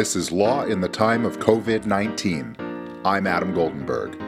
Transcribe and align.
This 0.00 0.16
is 0.16 0.32
Law 0.32 0.64
in 0.64 0.80
the 0.80 0.88
Time 0.88 1.26
of 1.26 1.38
COVID 1.40 1.84
19. 1.84 2.56
I'm 3.04 3.26
Adam 3.26 3.52
Goldenberg. 3.52 4.18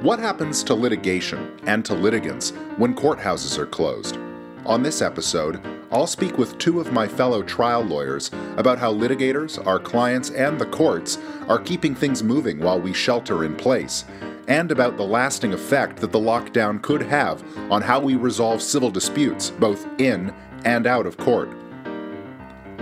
What 0.00 0.20
happens 0.20 0.62
to 0.62 0.76
litigation 0.76 1.58
and 1.66 1.84
to 1.86 1.94
litigants 1.94 2.50
when 2.76 2.94
courthouses 2.94 3.58
are 3.58 3.66
closed? 3.66 4.16
On 4.64 4.80
this 4.80 5.02
episode, 5.02 5.60
I'll 5.90 6.06
speak 6.06 6.38
with 6.38 6.56
two 6.58 6.78
of 6.78 6.92
my 6.92 7.08
fellow 7.08 7.42
trial 7.42 7.82
lawyers 7.82 8.30
about 8.56 8.78
how 8.78 8.94
litigators, 8.94 9.58
our 9.66 9.80
clients, 9.80 10.30
and 10.30 10.56
the 10.56 10.66
courts 10.66 11.18
are 11.48 11.58
keeping 11.58 11.96
things 11.96 12.22
moving 12.22 12.60
while 12.60 12.80
we 12.80 12.92
shelter 12.92 13.42
in 13.42 13.56
place, 13.56 14.04
and 14.46 14.70
about 14.70 14.96
the 14.98 15.02
lasting 15.02 15.52
effect 15.52 15.96
that 15.96 16.12
the 16.12 16.20
lockdown 16.20 16.80
could 16.80 17.02
have 17.02 17.42
on 17.72 17.82
how 17.82 17.98
we 17.98 18.14
resolve 18.14 18.62
civil 18.62 18.88
disputes, 18.88 19.50
both 19.50 19.84
in 20.00 20.32
and 20.64 20.86
out 20.86 21.06
of 21.06 21.16
court. 21.16 21.48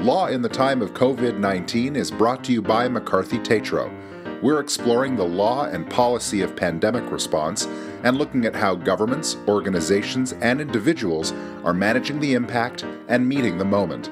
Law 0.02 0.28
in 0.28 0.40
the 0.40 0.48
Time 0.48 0.80
of 0.80 0.94
COVID 0.94 1.38
19 1.38 1.94
is 1.94 2.10
brought 2.10 2.42
to 2.44 2.52
you 2.52 2.62
by 2.62 2.88
McCarthy 2.88 3.36
Tétrault. 3.36 3.92
We're 4.40 4.60
exploring 4.60 5.14
the 5.14 5.26
law 5.26 5.64
and 5.64 5.90
policy 5.90 6.40
of 6.40 6.56
pandemic 6.56 7.10
response 7.12 7.66
and 8.02 8.16
looking 8.16 8.46
at 8.46 8.56
how 8.56 8.76
governments, 8.76 9.36
organizations, 9.46 10.32
and 10.40 10.58
individuals 10.58 11.32
are 11.64 11.74
managing 11.74 12.18
the 12.18 12.32
impact 12.32 12.86
and 13.08 13.28
meeting 13.28 13.58
the 13.58 13.64
moment. 13.66 14.10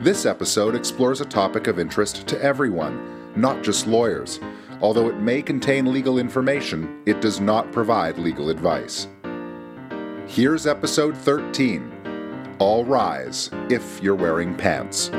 This 0.00 0.26
episode 0.26 0.74
explores 0.74 1.22
a 1.22 1.24
topic 1.24 1.66
of 1.66 1.78
interest 1.78 2.26
to 2.26 2.42
everyone, 2.42 3.32
not 3.34 3.64
just 3.64 3.86
lawyers. 3.86 4.38
Although 4.82 5.08
it 5.08 5.18
may 5.18 5.40
contain 5.40 5.90
legal 5.90 6.18
information, 6.18 7.02
it 7.06 7.22
does 7.22 7.40
not 7.40 7.72
provide 7.72 8.18
legal 8.18 8.50
advice. 8.50 9.08
Here's 10.26 10.66
episode 10.66 11.16
13 11.16 11.95
All 12.58 12.86
Rise 12.86 13.50
if 13.68 14.02
you're 14.02 14.14
wearing 14.14 14.54
pants. 14.54 15.10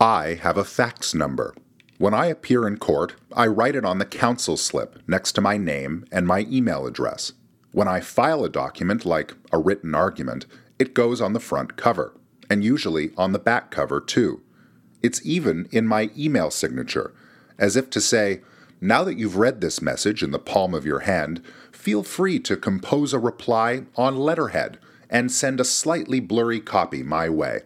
I 0.00 0.34
have 0.42 0.56
a 0.56 0.64
fax 0.64 1.14
number. 1.14 1.54
When 1.98 2.12
I 2.12 2.26
appear 2.26 2.66
in 2.66 2.78
court, 2.78 3.14
I 3.32 3.46
write 3.46 3.76
it 3.76 3.84
on 3.84 3.98
the 3.98 4.04
counsel 4.04 4.56
slip 4.56 4.98
next 5.06 5.32
to 5.32 5.40
my 5.40 5.58
name 5.58 6.06
and 6.10 6.26
my 6.26 6.40
email 6.50 6.88
address. 6.88 7.34
When 7.70 7.86
I 7.86 8.00
file 8.00 8.44
a 8.44 8.48
document 8.48 9.06
like 9.06 9.34
a 9.52 9.60
written 9.60 9.94
argument, 9.94 10.46
it 10.76 10.92
goes 10.92 11.20
on 11.20 11.34
the 11.34 11.40
front 11.40 11.76
cover, 11.76 12.18
and 12.50 12.64
usually 12.64 13.12
on 13.16 13.30
the 13.30 13.38
back 13.38 13.70
cover 13.70 14.00
too. 14.00 14.42
It's 15.04 15.24
even 15.24 15.68
in 15.70 15.86
my 15.86 16.10
email 16.18 16.50
signature, 16.50 17.14
as 17.60 17.76
if 17.76 17.90
to 17.90 18.00
say, 18.00 18.40
now 18.80 19.04
that 19.04 19.18
you've 19.18 19.36
read 19.36 19.60
this 19.60 19.80
message 19.80 20.24
in 20.24 20.32
the 20.32 20.40
palm 20.40 20.74
of 20.74 20.84
your 20.84 21.00
hand, 21.00 21.42
feel 21.70 22.02
free 22.02 22.40
to 22.40 22.56
compose 22.56 23.12
a 23.12 23.20
reply 23.20 23.84
on 23.94 24.16
letterhead 24.16 24.80
and 25.10 25.30
send 25.30 25.60
a 25.60 25.64
slightly 25.64 26.20
blurry 26.20 26.60
copy 26.60 27.02
my 27.02 27.28
way. 27.28 27.62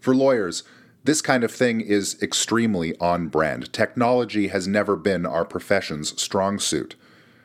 For 0.00 0.14
lawyers, 0.14 0.64
this 1.04 1.20
kind 1.20 1.42
of 1.42 1.50
thing 1.50 1.80
is 1.80 2.20
extremely 2.22 2.96
on 2.98 3.28
brand. 3.28 3.72
Technology 3.72 4.48
has 4.48 4.68
never 4.68 4.94
been 4.94 5.26
our 5.26 5.44
profession's 5.44 6.20
strong 6.20 6.58
suit. 6.58 6.94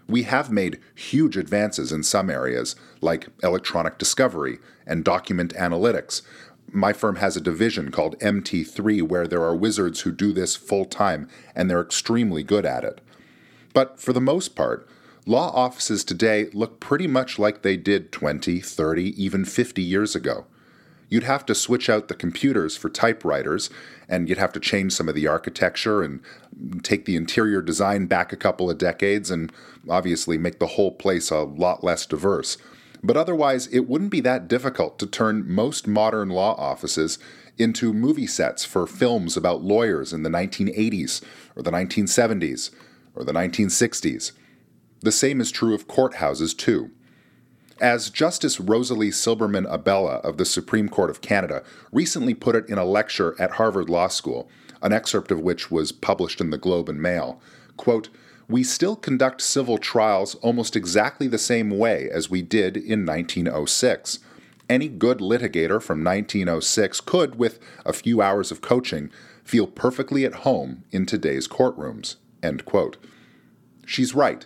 We 0.08 0.24
have 0.24 0.52
made 0.52 0.80
huge 0.96 1.36
advances 1.36 1.92
in 1.92 2.04
some 2.04 2.30
areas, 2.30 2.76
like 3.02 3.28
electronic 3.44 3.98
discovery 3.98 4.60
and 4.86 5.04
document 5.04 5.54
analytics. 5.56 6.22
My 6.72 6.94
firm 6.94 7.18
has 7.18 7.36
a 7.36 7.42
division 7.42 7.92
called 7.92 8.20
MT3 8.20 9.02
where 9.04 9.28
there 9.28 9.44
are 9.44 9.56
wizards 9.56 10.02
who 10.02 10.12
do 10.12 10.32
this 10.32 10.56
full 10.56 10.86
time, 10.86 11.28
and 11.56 11.70
they're 11.70 11.82
extremely 11.82 12.44
good 12.44 12.66
at 12.66 12.84
it. 12.84 13.02
But 13.74 14.00
for 14.00 14.14
the 14.14 14.22
most 14.22 14.56
part, 14.56 14.88
law 15.28 15.52
offices 15.54 16.04
today 16.04 16.50
look 16.54 16.80
pretty 16.80 17.08
much 17.08 17.38
like 17.38 17.62
they 17.62 17.78
did 17.78 18.12
20, 18.12 18.60
30, 18.60 19.24
even 19.24 19.46
50 19.46 19.82
years 19.82 20.16
ago 20.16 20.46
you'd 21.10 21.24
have 21.24 21.46
to 21.46 21.56
switch 21.56 21.90
out 21.90 22.08
the 22.08 22.16
computers 22.16 22.76
for 22.76 22.90
typewriters, 22.90 23.70
and 24.10 24.28
you'd 24.28 24.38
have 24.38 24.54
to 24.54 24.60
change 24.60 24.94
some 24.94 25.08
of 25.08 25.16
the 25.16 25.28
architecture 25.28 26.04
and 26.04 26.22
take 26.84 27.06
the 27.06 27.16
interior 27.16 27.62
design 27.62 28.08
back 28.08 28.34
a 28.34 28.38
couple 28.38 28.70
of 28.70 28.78
decades, 28.78 29.32
and 29.32 29.52
obviously 29.90 30.38
make 30.38 30.60
the 30.60 30.68
whole 30.68 30.92
place 30.92 31.32
a 31.32 31.40
lot 31.40 31.84
less 31.84 32.06
diverse. 32.06 32.58
But 33.04 33.18
otherwise, 33.18 33.68
it 33.68 33.88
wouldn't 33.88 34.12
be 34.12 34.22
that 34.22 34.48
difficult 34.48 35.00
to 35.00 35.08
turn 35.08 35.50
most 35.50 35.88
modern 35.88 36.30
law 36.30 36.56
offices 36.56 37.20
into 37.58 37.94
movie 37.94 38.28
sets 38.28 38.66
for 38.66 38.86
films 38.86 39.38
about 39.38 39.64
lawyers 39.64 40.14
in 40.14 40.24
the 40.24 40.30
1980s, 40.30 41.24
or 41.56 41.64
the 41.64 41.72
1970s, 41.72 42.72
or 43.16 43.24
the 43.24 43.34
1960s. 43.34 44.32
The 45.02 45.12
same 45.12 45.40
is 45.42 45.52
true 45.52 45.74
of 45.74 45.88
courthouses, 45.88 46.58
too. 46.58 46.92
As 47.80 48.10
Justice 48.10 48.60
Rosalie 48.60 49.12
Silberman 49.12 49.72
Abella 49.72 50.16
of 50.18 50.38
the 50.38 50.46
Supreme 50.46 50.90
Court 50.90 51.12
of 51.12 51.22
Canada 51.22 51.64
recently 51.92 52.34
put 52.34 52.56
it 52.56 52.68
in 52.68 52.80
a 52.80 52.86
lecture 52.86 53.36
at 53.40 53.52
Harvard 53.52 53.88
Law 53.88 54.08
School, 54.08 54.50
an 54.82 54.94
excerpt 54.94 55.30
of 55.32 55.42
which 55.42 55.70
was 55.70 55.92
published 55.92 56.42
in 56.42 56.50
the 56.50 56.58
Globe 56.58 56.90
and 56.90 57.00
Mail, 57.00 57.40
quote, 57.78 58.10
we 58.50 58.64
still 58.64 58.96
conduct 58.96 59.42
civil 59.42 59.78
trials 59.78 60.36
almost 60.36 60.76
exactly 60.76 61.28
the 61.28 61.38
same 61.38 61.70
way 61.70 62.10
as 62.10 62.30
we 62.30 62.42
did 62.42 62.78
in 62.78 63.06
1906. 63.06 64.20
Any 64.70 64.88
good 64.88 65.20
litigator 65.20 65.82
from 65.82 66.04
1906 66.04 67.02
could, 67.02 67.36
with 67.36 67.60
a 67.86 67.94
few 67.94 68.22
hours 68.22 68.52
of 68.52 68.62
coaching, 68.62 69.12
feel 69.44 69.68
perfectly 69.68 70.26
at 70.26 70.36
home 70.36 70.84
in 70.92 71.06
today's 71.06 71.48
courtrooms. 71.48 72.16
End 72.42 72.66
quote. 72.66 72.98
She's 73.86 74.16
right. 74.16 74.46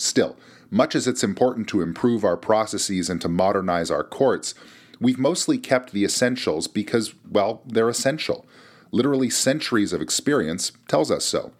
Still, 0.00 0.38
much 0.70 0.94
as 0.94 1.06
it's 1.06 1.22
important 1.22 1.68
to 1.68 1.82
improve 1.82 2.24
our 2.24 2.38
processes 2.38 3.10
and 3.10 3.20
to 3.20 3.28
modernize 3.28 3.90
our 3.90 4.02
courts, 4.02 4.54
we've 4.98 5.18
mostly 5.18 5.58
kept 5.58 5.92
the 5.92 6.04
essentials 6.04 6.66
because, 6.68 7.12
well, 7.30 7.60
they're 7.66 7.90
essential. 7.90 8.46
Literally 8.92 9.28
centuries 9.28 9.92
of 9.92 10.00
experience 10.00 10.72
tells 10.88 11.10
us 11.10 11.26
so. 11.26 11.52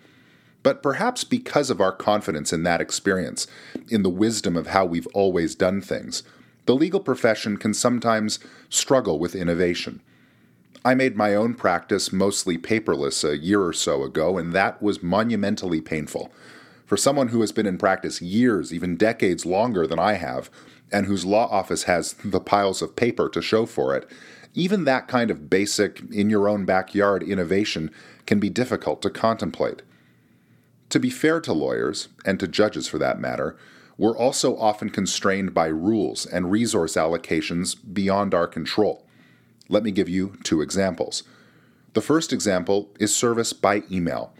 But 0.63 0.83
perhaps 0.83 1.23
because 1.23 1.69
of 1.69 1.83
our 1.83 1.93
confidence 1.93 2.51
in 2.51 2.63
that 2.63 2.81
experience, 2.81 3.47
in 3.91 4.03
the 4.03 4.09
wisdom 4.09 4.57
of 4.57 4.69
how 4.69 4.87
we've 4.87 5.09
always 5.09 5.55
done 5.55 5.83
things, 5.83 6.23
the 6.65 6.75
legal 6.75 7.01
profession 7.01 7.59
can 7.59 7.75
sometimes 7.75 8.39
struggle 8.71 9.19
with 9.19 9.35
innovation. 9.35 10.01
I 10.83 10.95
made 10.95 11.15
my 11.15 11.35
own 11.35 11.57
practice 11.57 12.11
mostly 12.11 12.57
paperless 12.57 13.23
a 13.23 13.37
year 13.37 13.63
or 13.63 13.75
so 13.75 14.03
ago, 14.03 14.39
and 14.39 14.55
that 14.55 14.81
was 14.81 15.03
monumentally 15.03 15.83
painful. 15.83 16.33
For 16.91 16.97
someone 16.97 17.29
who 17.29 17.41
has 17.43 17.53
been 17.53 17.69
in 17.69 17.79
practice 17.79 18.21
years, 18.21 18.75
even 18.75 18.97
decades 18.97 19.47
longer 19.47 19.87
than 19.87 20.01
I 20.01 20.15
have, 20.15 20.51
and 20.91 21.07
whose 21.07 21.25
law 21.25 21.47
office 21.49 21.85
has 21.85 22.15
the 22.25 22.41
piles 22.41 22.83
of 22.83 22.97
paper 22.97 23.29
to 23.29 23.41
show 23.41 23.65
for 23.65 23.95
it, 23.95 24.11
even 24.55 24.83
that 24.83 25.07
kind 25.07 25.31
of 25.31 25.49
basic, 25.49 26.01
in 26.11 26.31
your 26.31 26.49
own 26.49 26.65
backyard 26.65 27.23
innovation 27.23 27.93
can 28.27 28.41
be 28.41 28.51
difficult 28.51 29.03
to 29.03 29.11
contemplate. 29.11 29.83
To 30.89 30.99
be 30.99 31.11
fair 31.11 31.41
to 31.43 31.53
lawyers, 31.53 32.09
and 32.25 32.41
to 32.41 32.49
judges 32.49 32.89
for 32.89 32.99
that 32.99 33.21
matter, 33.21 33.57
we're 33.97 34.19
also 34.19 34.59
often 34.59 34.91
constrained 34.91 35.55
by 35.55 35.67
rules 35.67 36.27
and 36.27 36.51
resource 36.51 36.95
allocations 36.95 37.77
beyond 37.93 38.35
our 38.35 38.49
control. 38.49 39.07
Let 39.69 39.85
me 39.85 39.93
give 39.93 40.09
you 40.09 40.39
two 40.43 40.61
examples. 40.61 41.23
The 41.93 42.03
first 42.03 42.33
example 42.33 42.91
is 42.99 43.15
service 43.15 43.53
by 43.53 43.85
email. 43.93 44.35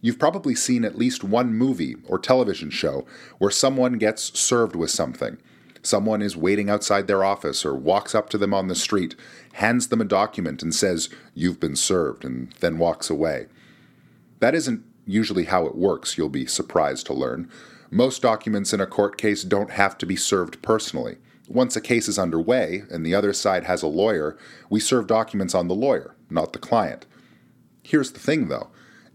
You've 0.00 0.18
probably 0.18 0.54
seen 0.54 0.84
at 0.84 0.98
least 0.98 1.24
one 1.24 1.54
movie 1.54 1.96
or 2.06 2.18
television 2.18 2.70
show 2.70 3.06
where 3.38 3.50
someone 3.50 3.94
gets 3.94 4.38
served 4.38 4.76
with 4.76 4.90
something. 4.90 5.38
Someone 5.82 6.22
is 6.22 6.36
waiting 6.36 6.68
outside 6.70 7.06
their 7.06 7.24
office 7.24 7.64
or 7.64 7.74
walks 7.74 8.14
up 8.14 8.28
to 8.30 8.38
them 8.38 8.52
on 8.52 8.68
the 8.68 8.74
street, 8.74 9.14
hands 9.54 9.88
them 9.88 10.00
a 10.00 10.04
document, 10.04 10.62
and 10.62 10.74
says, 10.74 11.08
You've 11.34 11.60
been 11.60 11.76
served, 11.76 12.24
and 12.24 12.52
then 12.60 12.78
walks 12.78 13.10
away. 13.10 13.46
That 14.40 14.54
isn't 14.54 14.84
usually 15.06 15.44
how 15.44 15.66
it 15.66 15.76
works, 15.76 16.18
you'll 16.18 16.28
be 16.28 16.46
surprised 16.46 17.06
to 17.06 17.14
learn. 17.14 17.50
Most 17.90 18.22
documents 18.22 18.72
in 18.72 18.80
a 18.80 18.86
court 18.86 19.16
case 19.16 19.42
don't 19.42 19.70
have 19.70 19.96
to 19.98 20.06
be 20.06 20.16
served 20.16 20.60
personally. 20.62 21.16
Once 21.48 21.74
a 21.76 21.80
case 21.80 22.08
is 22.08 22.18
underway 22.18 22.82
and 22.90 23.06
the 23.06 23.14
other 23.14 23.32
side 23.32 23.64
has 23.64 23.82
a 23.82 23.86
lawyer, 23.86 24.36
we 24.68 24.78
serve 24.78 25.06
documents 25.06 25.54
on 25.54 25.68
the 25.68 25.74
lawyer, 25.74 26.14
not 26.28 26.52
the 26.52 26.58
client. 26.58 27.06
Here's 27.82 28.12
the 28.12 28.20
thing, 28.20 28.48
though 28.48 28.68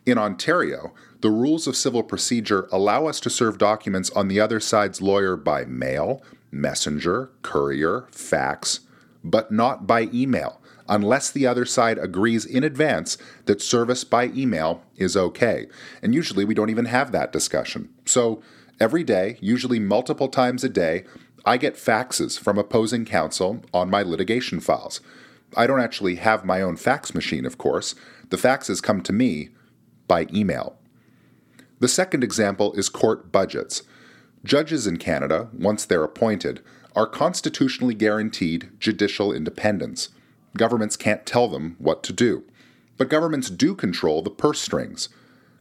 in 0.06 0.18
Ontario, 0.18 0.94
the 1.22 1.30
rules 1.30 1.68
of 1.68 1.78
civil 1.78 2.04
procedure 2.04 2.68
allow 2.72 3.06
us 3.06 3.20
to 3.22 3.30
serve 3.30 3.58
documents 3.58 4.10
on 4.12 4.28
the 4.28 4.40
other 4.40 4.60
side's 4.60 5.02
lawyer 5.02 5.38
by 5.38 5.64
mail, 5.66 6.22
messenger, 6.52 7.32
courier, 7.42 8.08
fax, 8.12 8.82
but 9.24 9.52
not 9.52 9.88
by 9.88 10.10
email, 10.14 10.60
unless 10.90 11.32
the 11.32 11.48
other 11.48 11.66
side 11.66 11.98
agrees 11.98 12.46
in 12.46 12.64
advance 12.64 13.18
that 13.46 13.62
service 13.62 14.04
by 14.04 14.26
email 14.26 14.84
is 14.98 15.16
okay. 15.16 15.68
And 16.02 16.14
usually 16.14 16.44
we 16.44 16.54
don't 16.54 16.70
even 16.70 16.86
have 16.86 17.14
that 17.14 17.32
discussion. 17.32 17.90
So 18.06 18.44
every 18.82 19.06
day, 19.06 19.38
usually 19.40 19.80
multiple 19.80 20.28
times 20.28 20.66
a 20.66 20.70
day, 20.70 21.06
I 21.46 21.58
get 21.58 21.76
faxes 21.76 22.38
from 22.38 22.58
opposing 22.58 23.06
counsel 23.06 23.64
on 23.74 23.90
my 23.90 24.02
litigation 24.02 24.60
files. 24.60 25.00
I 25.56 25.68
don't 25.68 25.82
actually 25.82 26.16
have 26.16 26.44
my 26.44 26.62
own 26.62 26.76
fax 26.76 27.14
machine, 27.16 27.46
of 27.46 27.58
course. 27.58 27.96
The 28.30 28.38
faxes 28.38 28.82
come 28.84 29.02
to 29.02 29.14
me 29.14 29.50
by 30.08 30.28
email. 30.34 30.78
The 31.80 31.88
second 31.88 32.24
example 32.24 32.74
is 32.74 32.90
court 32.90 33.32
budgets. 33.32 33.84
Judges 34.44 34.88
in 34.88 34.98
Canada, 34.98 35.50
once 35.54 35.86
they're 35.86 36.04
appointed, 36.04 36.62
are 36.96 37.08
constitutionally 37.08 37.96
guaranteed 37.96 38.70
judicial 38.80 39.34
independence. 39.34 40.10
Governments 40.58 40.96
can't 40.96 41.26
tell 41.26 41.48
them 41.48 41.76
what 41.80 42.04
to 42.04 42.14
do. 42.14 42.44
But 42.98 43.10
governments 43.10 43.50
do 43.50 43.74
control 43.74 44.22
the 44.22 44.30
purse 44.30 44.62
strings. 44.62 45.10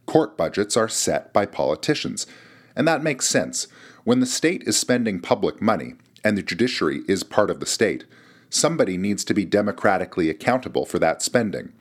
Court 0.05 0.37
budgets 0.37 0.77
are 0.77 0.89
set 0.89 1.33
by 1.33 1.45
politicians. 1.45 2.27
And 2.75 2.87
that 2.87 3.03
makes 3.03 3.27
sense. 3.27 3.67
When 4.03 4.19
the 4.19 4.25
state 4.25 4.63
is 4.63 4.77
spending 4.77 5.19
public 5.19 5.61
money, 5.61 5.95
and 6.23 6.37
the 6.37 6.43
judiciary 6.43 7.01
is 7.07 7.23
part 7.23 7.49
of 7.49 7.59
the 7.59 7.65
state, 7.65 8.05
somebody 8.49 8.97
needs 8.97 9.23
to 9.25 9.33
be 9.33 9.45
democratically 9.45 10.29
accountable 10.29 10.85
for 10.85 10.99
that 10.99 11.21
spending. 11.21 11.73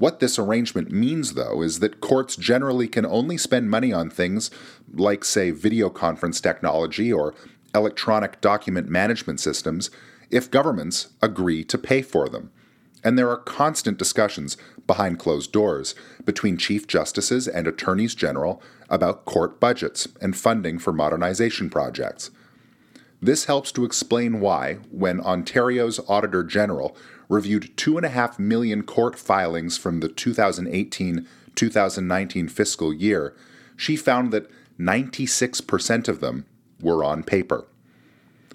What 0.00 0.18
this 0.18 0.38
arrangement 0.38 0.90
means, 0.90 1.34
though, 1.34 1.60
is 1.60 1.80
that 1.80 2.00
courts 2.00 2.34
generally 2.34 2.88
can 2.88 3.04
only 3.04 3.36
spend 3.36 3.68
money 3.68 3.92
on 3.92 4.08
things 4.08 4.50
like, 4.94 5.26
say, 5.26 5.50
video 5.50 5.90
conference 5.90 6.40
technology 6.40 7.12
or 7.12 7.34
electronic 7.74 8.40
document 8.40 8.88
management 8.88 9.40
systems 9.40 9.90
if 10.30 10.50
governments 10.50 11.08
agree 11.20 11.64
to 11.64 11.76
pay 11.76 12.00
for 12.00 12.30
them. 12.30 12.50
And 13.04 13.18
there 13.18 13.28
are 13.28 13.36
constant 13.36 13.98
discussions 13.98 14.56
behind 14.86 15.18
closed 15.18 15.52
doors 15.52 15.94
between 16.24 16.56
chief 16.56 16.86
justices 16.86 17.46
and 17.46 17.66
attorneys 17.66 18.14
general 18.14 18.62
about 18.88 19.26
court 19.26 19.60
budgets 19.60 20.08
and 20.18 20.34
funding 20.34 20.78
for 20.78 20.94
modernization 20.94 21.68
projects. 21.68 22.30
This 23.22 23.44
helps 23.44 23.70
to 23.72 23.84
explain 23.84 24.40
why, 24.40 24.78
when 24.90 25.20
Ontario's 25.20 26.00
Auditor 26.08 26.42
General 26.42 26.96
reviewed 27.28 27.76
2.5 27.76 28.38
million 28.38 28.82
court 28.82 29.18
filings 29.18 29.76
from 29.76 30.00
the 30.00 30.08
2018 30.08 31.26
2019 31.54 32.48
fiscal 32.48 32.94
year, 32.94 33.34
she 33.76 33.96
found 33.96 34.32
that 34.32 34.50
96% 34.78 36.08
of 36.08 36.20
them 36.20 36.46
were 36.80 37.04
on 37.04 37.22
paper. 37.22 37.66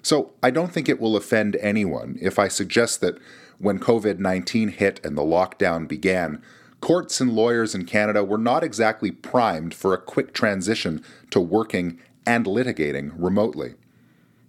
So 0.02 0.32
I 0.42 0.50
don't 0.50 0.72
think 0.72 0.88
it 0.88 1.00
will 1.00 1.16
offend 1.16 1.56
anyone 1.56 2.18
if 2.20 2.38
I 2.38 2.48
suggest 2.48 3.00
that 3.00 3.18
when 3.58 3.78
COVID 3.78 4.18
19 4.18 4.68
hit 4.68 5.00
and 5.04 5.16
the 5.16 5.22
lockdown 5.22 5.86
began, 5.86 6.42
courts 6.80 7.20
and 7.20 7.32
lawyers 7.32 7.74
in 7.74 7.84
Canada 7.86 8.24
were 8.24 8.38
not 8.38 8.64
exactly 8.64 9.12
primed 9.12 9.74
for 9.74 9.94
a 9.94 10.00
quick 10.00 10.32
transition 10.32 11.04
to 11.30 11.40
working 11.40 12.00
and 12.26 12.46
litigating 12.46 13.12
remotely. 13.16 13.74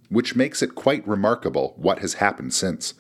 Which 0.09 0.36
makes 0.36 0.62
it 0.62 0.75
quite 0.75 1.07
remarkable 1.07 1.74
what 1.77 2.00
has 2.00 2.15
happened 2.15 2.54
since. 2.54 2.94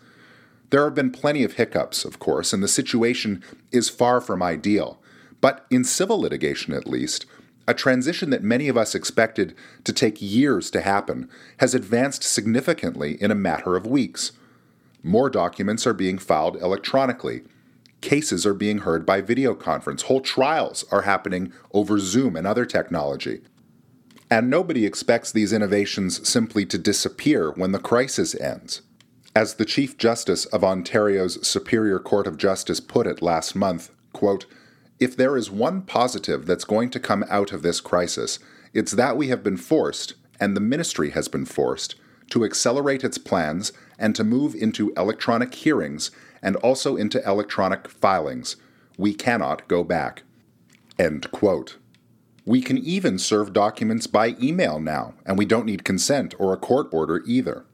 There 0.69 0.83
have 0.83 0.95
been 0.95 1.11
plenty 1.11 1.43
of 1.43 1.53
hiccups, 1.53 2.03
of 2.03 2.19
course, 2.19 2.51
and 2.51 2.61
the 2.61 2.67
situation 2.67 3.43
is 3.71 3.89
far 3.89 4.19
from 4.19 4.43
ideal. 4.43 4.99
But 5.39 5.65
in 5.69 5.83
civil 5.83 6.19
litigation, 6.19 6.73
at 6.73 6.87
least, 6.87 7.25
a 7.67 7.73
transition 7.73 8.29
that 8.29 8.43
many 8.43 8.69
of 8.69 8.77
us 8.77 8.95
expected 8.95 9.53
to 9.83 9.93
take 9.93 10.21
years 10.21 10.71
to 10.71 10.81
happen 10.81 11.29
has 11.57 11.73
advanced 11.73 12.23
significantly 12.23 13.21
in 13.21 13.29
a 13.29 13.35
matter 13.35 13.75
of 13.75 13.85
weeks. 13.85 14.31
More 15.03 15.29
documents 15.29 15.85
are 15.85 15.93
being 15.93 16.17
filed 16.17 16.57
electronically. 16.57 17.43
Cases 18.01 18.45
are 18.45 18.53
being 18.53 18.79
heard 18.79 19.05
by 19.05 19.21
video 19.21 19.53
conference. 19.53 20.03
Whole 20.03 20.21
trials 20.21 20.85
are 20.91 21.01
happening 21.01 21.51
over 21.73 21.99
Zoom 21.99 22.35
and 22.35 22.47
other 22.47 22.65
technology. 22.65 23.41
And 24.29 24.49
nobody 24.49 24.85
expects 24.85 25.31
these 25.31 25.53
innovations 25.53 26.27
simply 26.27 26.65
to 26.65 26.77
disappear 26.77 27.51
when 27.51 27.71
the 27.71 27.79
crisis 27.79 28.35
ends. 28.35 28.81
As 29.35 29.55
the 29.55 29.65
Chief 29.65 29.97
Justice 29.97 30.45
of 30.45 30.63
Ontario's 30.63 31.47
Superior 31.47 31.99
Court 31.99 32.27
of 32.27 32.37
Justice 32.37 32.79
put 32.79 33.07
it 33.07 33.21
last 33.21 33.55
month, 33.55 33.91
quote, 34.11 34.45
if 34.99 35.15
there 35.15 35.37
is 35.37 35.51
one 35.51 35.83
positive 35.83 36.45
that's 36.45 36.65
going 36.65 36.89
to 36.89 36.99
come 36.99 37.23
out 37.29 37.53
of 37.53 37.61
this 37.61 37.79
crisis, 37.79 38.39
it's 38.73 38.93
that 38.93 39.15
we 39.15 39.27
have 39.27 39.43
been 39.43 39.57
forced, 39.57 40.15
and 40.39 40.55
the 40.55 40.61
ministry 40.61 41.11
has 41.11 41.27
been 41.27 41.45
forced, 41.45 41.95
to 42.31 42.43
accelerate 42.43 43.03
its 43.03 43.17
plans 43.17 43.71
and 43.99 44.15
to 44.15 44.23
move 44.23 44.55
into 44.55 44.91
electronic 44.97 45.53
hearings 45.53 46.11
and 46.41 46.55
also 46.57 46.95
into 46.95 47.25
electronic 47.27 47.87
filings. 47.87 48.55
We 48.97 49.13
cannot 49.13 49.67
go 49.67 49.83
back. 49.83 50.23
End 50.97 51.31
quote. 51.31 51.77
We 52.47 52.61
can 52.61 52.77
even 52.77 53.19
serve 53.19 53.51
documents 53.51 54.07
by 54.07 54.37
email 54.41 54.79
now, 54.79 55.15
and 55.25 55.37
we 55.37 55.43
don't 55.43 55.65
need 55.65 55.83
consent 55.83 56.33
or 56.39 56.53
a 56.53 56.57
court 56.57 56.87
order 56.93 57.21
either. 57.27 57.65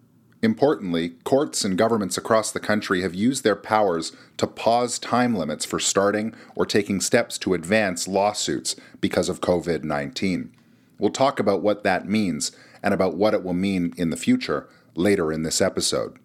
Importantly, 0.41 1.09
courts 1.23 1.63
and 1.63 1.77
governments 1.77 2.17
across 2.17 2.51
the 2.51 2.59
country 2.59 3.03
have 3.03 3.13
used 3.13 3.43
their 3.43 3.55
powers 3.55 4.13
to 4.37 4.47
pause 4.47 4.97
time 4.97 5.35
limits 5.35 5.63
for 5.63 5.79
starting 5.79 6.33
or 6.55 6.65
taking 6.65 6.99
steps 7.01 7.37
to 7.37 7.53
advance 7.53 8.07
lawsuits 8.07 8.75
because 8.99 9.29
of 9.29 9.41
COVID 9.41 9.83
19. 9.83 10.51
We'll 10.97 11.11
talk 11.11 11.39
about 11.39 11.61
what 11.61 11.83
that 11.83 12.07
means 12.07 12.51
and 12.81 12.95
about 12.95 13.15
what 13.15 13.35
it 13.35 13.43
will 13.43 13.53
mean 13.53 13.93
in 13.95 14.09
the 14.09 14.17
future 14.17 14.67
later 14.95 15.31
in 15.31 15.43
this 15.43 15.61
episode. 15.61 16.17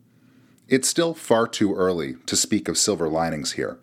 It's 0.69 0.89
still 0.89 1.13
far 1.13 1.47
too 1.49 1.75
early 1.75 2.15
to 2.25 2.35
speak 2.35 2.67
of 2.67 2.79
silver 2.79 3.11
linings 3.11 3.53
here. 3.53 3.79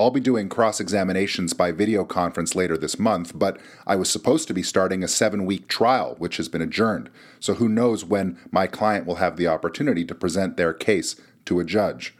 I'll 0.00 0.10
be 0.10 0.20
doing 0.20 0.48
cross 0.48 0.80
examinations 0.80 1.52
by 1.52 1.70
video 1.70 2.04
conference 2.04 2.54
later 2.54 2.76
this 2.76 2.98
month, 2.98 3.38
but 3.38 3.58
I 3.86 3.94
was 3.94 4.10
supposed 4.10 4.48
to 4.48 4.54
be 4.54 4.62
starting 4.62 5.04
a 5.04 5.08
seven 5.08 5.44
week 5.44 5.68
trial, 5.68 6.16
which 6.18 6.38
has 6.38 6.48
been 6.48 6.62
adjourned, 6.62 7.10
so 7.38 7.54
who 7.54 7.68
knows 7.68 8.04
when 8.04 8.38
my 8.50 8.66
client 8.66 9.06
will 9.06 9.16
have 9.16 9.36
the 9.36 9.46
opportunity 9.46 10.04
to 10.06 10.14
present 10.14 10.56
their 10.56 10.72
case 10.72 11.16
to 11.44 11.60
a 11.60 11.64
judge. 11.64 12.14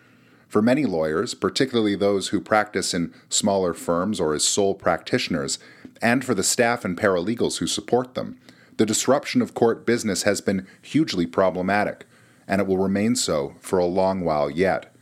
For 0.49 0.61
many 0.61 0.85
lawyers, 0.85 1.33
particularly 1.33 1.97
those 1.97 2.29
who 2.29 2.41
practice 2.41 2.93
in 2.93 3.15
smaller 3.31 3.73
firms 3.73 4.21
or 4.21 4.35
as 4.35 4.45
sole 4.45 4.75
practitioners, 4.75 5.59
and 6.03 6.23
for 6.23 6.35
the 6.35 6.43
staff 6.43 6.85
and 6.85 6.97
paralegals 6.97 7.59
who 7.59 7.67
support 7.67 8.15
them, 8.15 8.39
the 8.77 8.85
disruption 8.85 9.41
of 9.41 9.55
court 9.55 9.87
business 9.87 10.25
has 10.25 10.43
been 10.43 10.67
hugely 10.83 11.27
problematic, 11.27 12.05
and 12.47 12.61
it 12.61 12.67
will 12.67 12.77
remain 12.77 13.17
so 13.17 13.55
for 13.61 13.79
a 13.79 13.87
long 13.87 14.21
while 14.21 14.51
yet. 14.51 14.95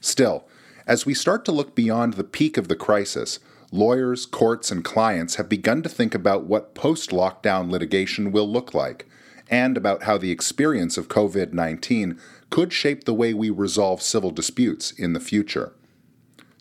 Still, 0.00 0.48
as 0.88 1.04
we 1.04 1.12
start 1.12 1.44
to 1.44 1.52
look 1.52 1.74
beyond 1.74 2.14
the 2.14 2.24
peak 2.24 2.56
of 2.56 2.68
the 2.68 2.74
crisis, 2.74 3.38
lawyers, 3.70 4.24
courts, 4.24 4.70
and 4.70 4.82
clients 4.82 5.34
have 5.34 5.48
begun 5.48 5.82
to 5.82 5.88
think 5.88 6.14
about 6.14 6.44
what 6.44 6.74
post 6.74 7.10
lockdown 7.10 7.70
litigation 7.70 8.32
will 8.32 8.50
look 8.50 8.72
like, 8.72 9.06
and 9.50 9.76
about 9.76 10.04
how 10.04 10.16
the 10.16 10.30
experience 10.30 10.96
of 10.96 11.08
COVID 11.08 11.52
19 11.52 12.18
could 12.48 12.72
shape 12.72 13.04
the 13.04 13.14
way 13.14 13.34
we 13.34 13.50
resolve 13.50 14.00
civil 14.00 14.30
disputes 14.30 14.90
in 14.92 15.12
the 15.12 15.20
future. 15.20 15.74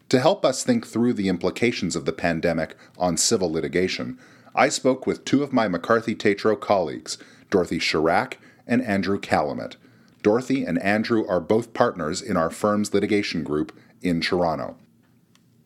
To 0.10 0.20
help 0.20 0.44
us 0.44 0.64
think 0.64 0.86
through 0.86 1.14
the 1.14 1.30
implications 1.30 1.96
of 1.96 2.04
the 2.04 2.14
pandemic 2.14 2.76
on 2.98 3.16
civil 3.16 3.52
litigation, 3.52 4.20
I 4.54 4.68
spoke 4.68 5.08
with 5.08 5.24
two 5.24 5.42
of 5.42 5.54
my 5.54 5.70
McCarthy 5.70 6.16
Tétrault 6.16 6.60
colleagues, 6.60 7.18
Dorothy 7.50 7.80
Chirac 7.80 8.34
and 8.66 8.82
Andrew 8.82 9.20
Calumet. 9.20 9.78
Dorothy 10.22 10.66
and 10.66 10.82
Andrew 10.82 11.26
are 11.28 11.40
both 11.40 11.74
partners 11.74 12.22
in 12.22 12.36
our 12.36 12.50
firm's 12.50 12.94
litigation 12.94 13.44
group 13.44 13.78
in 14.02 14.22
Toronto. 14.22 14.78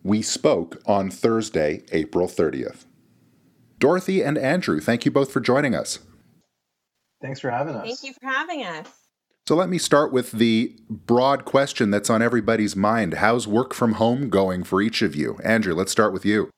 We 0.04 0.22
spoke 0.22 0.82
on 0.86 1.10
Thursday, 1.12 1.84
April 1.92 2.28
30th. 2.28 2.86
Dorothy 3.80 4.24
and 4.24 4.38
Andrew, 4.38 4.80
thank 4.80 5.06
you 5.06 5.12
both 5.12 5.32
for 5.32 5.40
joining 5.40 5.76
us. 5.76 6.00
Thanks 7.22 7.40
for 7.40 7.52
having 7.52 7.76
us. 7.76 7.86
Thank 7.86 8.04
you 8.04 8.14
for 8.14 8.28
having 8.28 8.64
us. 8.64 8.88
So 9.48 9.56
let 9.56 9.70
me 9.70 9.78
start 9.78 10.12
with 10.12 10.32
the 10.32 10.76
broad 10.90 11.46
question 11.46 11.92
that's 11.92 12.10
on 12.10 12.22
everybody's 12.22 12.76
mind. 12.76 13.16
How's 13.16 13.48
work 13.48 13.74
from 13.74 13.94
home 13.94 14.30
going 14.30 14.64
for 14.64 14.82
each 14.82 15.02
of 15.02 15.16
you? 15.16 15.40
Andrew, 15.44 15.74
let's 15.74 15.92
start 15.92 16.14
with 16.14 16.26
you. 16.26 16.50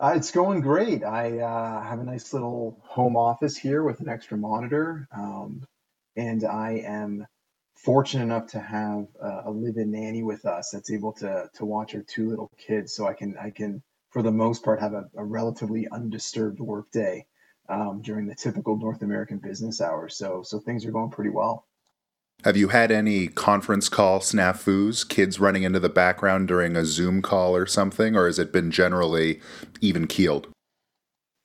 Uh, 0.00 0.12
it's 0.14 0.30
going 0.30 0.60
great. 0.60 1.02
I 1.02 1.40
uh, 1.40 1.82
have 1.82 1.98
a 1.98 2.04
nice 2.04 2.32
little 2.32 2.78
home 2.84 3.16
office 3.16 3.56
here 3.56 3.82
with 3.82 3.98
an 3.98 4.08
extra 4.08 4.36
monitor, 4.38 5.08
um, 5.12 5.64
and 6.16 6.44
I 6.44 6.82
am 6.86 7.26
fortunate 7.84 8.24
enough 8.24 8.46
to 8.46 8.60
have 8.60 9.06
a 9.44 9.50
live-in 9.50 9.90
nanny 9.90 10.22
with 10.22 10.44
us 10.44 10.70
that's 10.70 10.90
able 10.90 11.12
to 11.12 11.48
to 11.54 11.64
watch 11.64 11.94
our 11.94 12.02
two 12.02 12.28
little 12.28 12.50
kids 12.58 12.92
so 12.92 13.06
i 13.06 13.12
can 13.12 13.36
i 13.38 13.50
can 13.50 13.82
for 14.10 14.22
the 14.22 14.32
most 14.32 14.64
part 14.64 14.80
have 14.80 14.94
a, 14.94 15.04
a 15.16 15.24
relatively 15.24 15.86
undisturbed 15.92 16.60
work 16.60 16.90
day 16.90 17.26
um, 17.68 18.00
during 18.02 18.26
the 18.26 18.34
typical 18.34 18.76
north 18.76 19.02
american 19.02 19.38
business 19.38 19.80
hours. 19.80 20.16
So 20.16 20.42
so 20.42 20.58
things 20.58 20.84
are 20.84 20.90
going 20.90 21.10
pretty 21.10 21.30
well. 21.30 21.66
Have 22.44 22.56
you 22.56 22.68
had 22.68 22.92
any 22.92 23.26
conference 23.26 23.88
call 23.88 24.20
snafus 24.20 25.06
kids 25.06 25.40
running 25.40 25.64
into 25.64 25.80
the 25.80 25.88
background 25.88 26.48
during 26.48 26.76
a 26.76 26.84
zoom 26.84 27.20
call 27.20 27.54
or 27.54 27.66
something 27.66 28.16
or 28.16 28.26
has 28.26 28.38
it 28.38 28.52
been 28.52 28.70
generally 28.70 29.40
even 29.80 30.06
keeled 30.06 30.48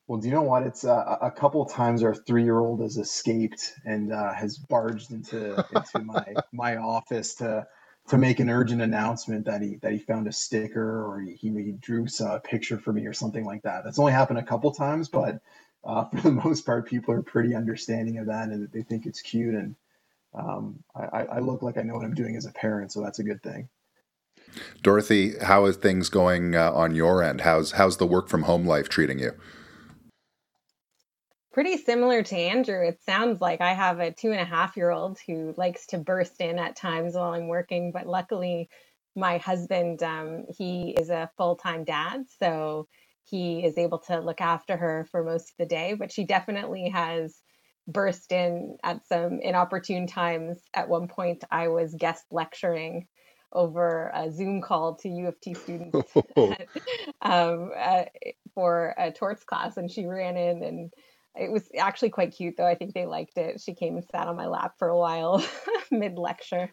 well, 0.08 0.20
do 0.20 0.28
you 0.28 0.34
know 0.34 0.42
what? 0.42 0.64
It's 0.64 0.84
uh, 0.84 1.18
a 1.22 1.32
couple 1.32 1.66
times 1.66 2.04
our 2.04 2.14
three-year-old 2.14 2.82
has 2.82 2.98
escaped 2.98 3.74
and 3.86 4.12
uh, 4.12 4.34
has 4.34 4.58
barged 4.58 5.12
into 5.12 5.66
into 5.74 6.00
my 6.00 6.36
my 6.52 6.76
office 6.78 7.36
to 7.36 7.66
to 8.10 8.18
make 8.18 8.40
an 8.40 8.50
urgent 8.50 8.82
announcement 8.82 9.46
that 9.46 9.62
he 9.62 9.78
that 9.78 9.94
he 9.94 10.00
found 10.00 10.28
a 10.28 10.32
sticker 10.32 11.06
or 11.06 11.22
he, 11.22 11.36
he 11.36 11.72
drew 11.80 12.06
a 12.22 12.40
picture 12.40 12.78
for 12.78 12.92
me 12.92 13.06
or 13.06 13.14
something 13.14 13.46
like 13.46 13.62
that. 13.64 13.84
That's 13.84 14.00
only 14.00 14.12
happened 14.12 14.40
a 14.40 14.44
couple 14.44 14.72
times, 14.72 15.08
but 15.08 15.40
uh, 15.86 16.06
for 16.10 16.22
the 16.22 16.32
most 16.32 16.66
part, 16.66 16.86
people 16.88 17.14
are 17.14 17.22
pretty 17.22 17.56
understanding 17.56 18.18
of 18.18 18.28
that 18.28 18.50
and 18.50 18.70
they 18.72 18.84
think 18.84 19.06
it's 19.06 19.22
cute. 19.22 19.56
And 19.56 19.76
um, 20.34 20.84
I, 20.96 21.26
I 21.26 21.40
look 21.40 21.62
like 21.62 21.78
I 21.78 21.84
know 21.84 21.96
what 21.96 22.04
I'm 22.04 22.16
doing 22.16 22.36
as 22.36 22.46
a 22.46 22.52
parent, 22.52 22.92
so 22.92 23.02
that's 23.02 23.20
a 23.20 23.24
good 23.24 23.42
thing. 23.42 23.70
Dorothy, 24.82 25.34
how 25.42 25.66
is 25.66 25.78
things 25.78 26.10
going 26.10 26.56
uh, 26.56 26.72
on 26.74 26.94
your 26.94 27.24
end? 27.24 27.42
How's 27.42 27.72
how's 27.72 27.98
the 27.98 28.06
work 28.06 28.28
from 28.28 28.44
home 28.44 28.66
life 28.66 28.90
treating 28.90 29.20
you? 29.20 29.32
Pretty 31.54 31.78
similar 31.78 32.24
to 32.24 32.36
Andrew. 32.36 32.86
It 32.86 33.00
sounds 33.06 33.40
like 33.40 33.62
I 33.62 33.74
have 33.74 34.00
a 34.00 34.12
two 34.12 34.32
and 34.32 34.42
a 34.42 34.46
half 34.46 34.76
year 34.76 34.90
old 34.90 35.20
who 35.26 35.54
likes 35.56 35.86
to 35.88 36.00
burst 36.00 36.42
in 36.42 36.58
at 36.58 36.76
times 36.76 37.14
while 37.14 37.32
I'm 37.34 37.48
working, 37.48 37.92
but 37.92 38.08
luckily 38.08 38.70
my 39.16 39.38
husband, 39.38 40.02
um, 40.02 40.46
he 40.58 40.96
is 41.00 41.12
a 41.12 41.30
full 41.38 41.56
time 41.56 41.84
dad, 41.84 42.26
so 42.40 42.88
he 43.26 43.64
is 43.64 43.78
able 43.78 44.00
to 44.00 44.20
look 44.20 44.42
after 44.42 44.76
her 44.76 45.08
for 45.12 45.24
most 45.24 45.52
of 45.52 45.56
the 45.60 45.66
day, 45.66 45.94
but 45.94 46.12
she 46.12 46.26
definitely 46.26 46.90
has 46.90 47.40
burst 47.88 48.32
in 48.32 48.78
at 48.84 49.06
some 49.08 49.40
inopportune 49.40 50.08
times. 50.08 50.58
At 50.74 50.90
one 50.90 51.08
point, 51.08 51.44
I 51.52 51.68
was 51.68 51.94
guest 51.94 52.26
lecturing 52.32 53.08
over 53.52 54.12
a 54.16 54.32
Zoom 54.32 54.62
call 54.62 54.96
to 54.96 55.10
U 55.10 55.28
of 55.28 55.40
T 55.40 55.54
students 55.54 56.12
um, 57.22 57.72
uh, 57.78 58.06
for 58.56 58.96
a 58.98 59.12
torts 59.12 59.44
class, 59.44 59.78
and 59.78 59.92
she 59.92 60.08
ran 60.08 60.36
in 60.36 60.64
and 60.64 60.94
it 61.36 61.52
was 61.52 61.70
actually 61.78 62.10
quite 62.10 62.36
cute 62.36 62.56
though. 62.58 62.68
I 62.68 62.75
think 62.75 62.94
they 62.94 63.06
liked 63.06 63.38
it. 63.38 63.62
She 63.62 63.74
came 63.74 63.96
and 63.96 64.06
sat 64.06 64.28
on 64.28 64.36
my 64.36 64.48
lap 64.48 64.74
for 64.78 64.90
a 64.90 64.98
while 64.98 65.46
mid 65.92 66.18
lecture. 66.18 66.72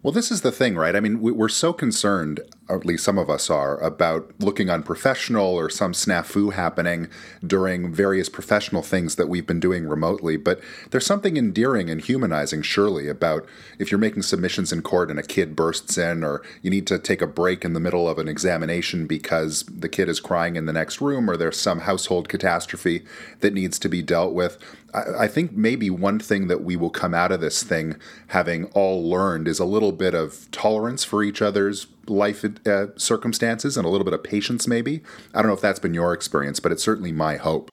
Well, 0.00 0.12
this 0.12 0.30
is 0.30 0.42
the 0.42 0.52
thing, 0.52 0.76
right? 0.76 0.94
I 0.94 1.00
mean, 1.00 1.20
we're 1.20 1.48
so 1.48 1.72
concerned, 1.72 2.38
or 2.68 2.76
at 2.76 2.86
least 2.86 3.02
some 3.02 3.18
of 3.18 3.28
us 3.28 3.50
are, 3.50 3.80
about 3.80 4.32
looking 4.38 4.70
unprofessional 4.70 5.44
or 5.44 5.68
some 5.68 5.90
snafu 5.90 6.52
happening 6.52 7.08
during 7.44 7.92
various 7.92 8.28
professional 8.28 8.82
things 8.82 9.16
that 9.16 9.28
we've 9.28 9.46
been 9.46 9.58
doing 9.58 9.88
remotely. 9.88 10.36
But 10.36 10.60
there's 10.92 11.04
something 11.04 11.36
endearing 11.36 11.90
and 11.90 12.00
humanizing, 12.00 12.62
surely, 12.62 13.08
about 13.08 13.44
if 13.80 13.90
you're 13.90 13.98
making 13.98 14.22
submissions 14.22 14.72
in 14.72 14.82
court 14.82 15.10
and 15.10 15.18
a 15.18 15.24
kid 15.24 15.56
bursts 15.56 15.98
in, 15.98 16.22
or 16.22 16.42
you 16.62 16.70
need 16.70 16.86
to 16.86 17.00
take 17.00 17.20
a 17.20 17.26
break 17.26 17.64
in 17.64 17.72
the 17.72 17.80
middle 17.80 18.08
of 18.08 18.20
an 18.20 18.28
examination 18.28 19.08
because 19.08 19.64
the 19.64 19.88
kid 19.88 20.08
is 20.08 20.20
crying 20.20 20.54
in 20.54 20.66
the 20.66 20.72
next 20.72 21.00
room, 21.00 21.28
or 21.28 21.36
there's 21.36 21.60
some 21.60 21.80
household 21.80 22.28
catastrophe 22.28 23.04
that 23.40 23.52
needs 23.52 23.80
to 23.80 23.88
be 23.88 24.02
dealt 24.02 24.32
with. 24.32 24.58
I, 24.94 25.28
think 25.28 25.52
maybe 25.52 25.90
one 25.90 26.18
thing 26.18 26.48
that 26.48 26.62
we 26.62 26.74
will 26.74 26.90
come 26.90 27.12
out 27.12 27.30
of 27.30 27.40
this 27.40 27.62
thing 27.62 27.96
having 28.28 28.66
all 28.66 29.08
learned 29.08 29.46
is 29.46 29.58
a 29.58 29.64
little 29.64 29.92
bit 29.92 30.14
of 30.14 30.50
tolerance 30.50 31.04
for 31.04 31.22
each 31.22 31.42
other's 31.42 31.86
life 32.06 32.44
uh, 32.66 32.86
circumstances 32.96 33.76
and 33.76 33.84
a 33.84 33.88
little 33.88 34.04
bit 34.04 34.14
of 34.14 34.24
patience, 34.24 34.66
maybe. 34.66 35.02
I 35.34 35.42
don't 35.42 35.48
know 35.48 35.54
if 35.54 35.60
that's 35.60 35.78
been 35.78 35.94
your 35.94 36.14
experience, 36.14 36.58
but 36.58 36.72
it's 36.72 36.82
certainly 36.82 37.12
my 37.12 37.36
hope. 37.36 37.70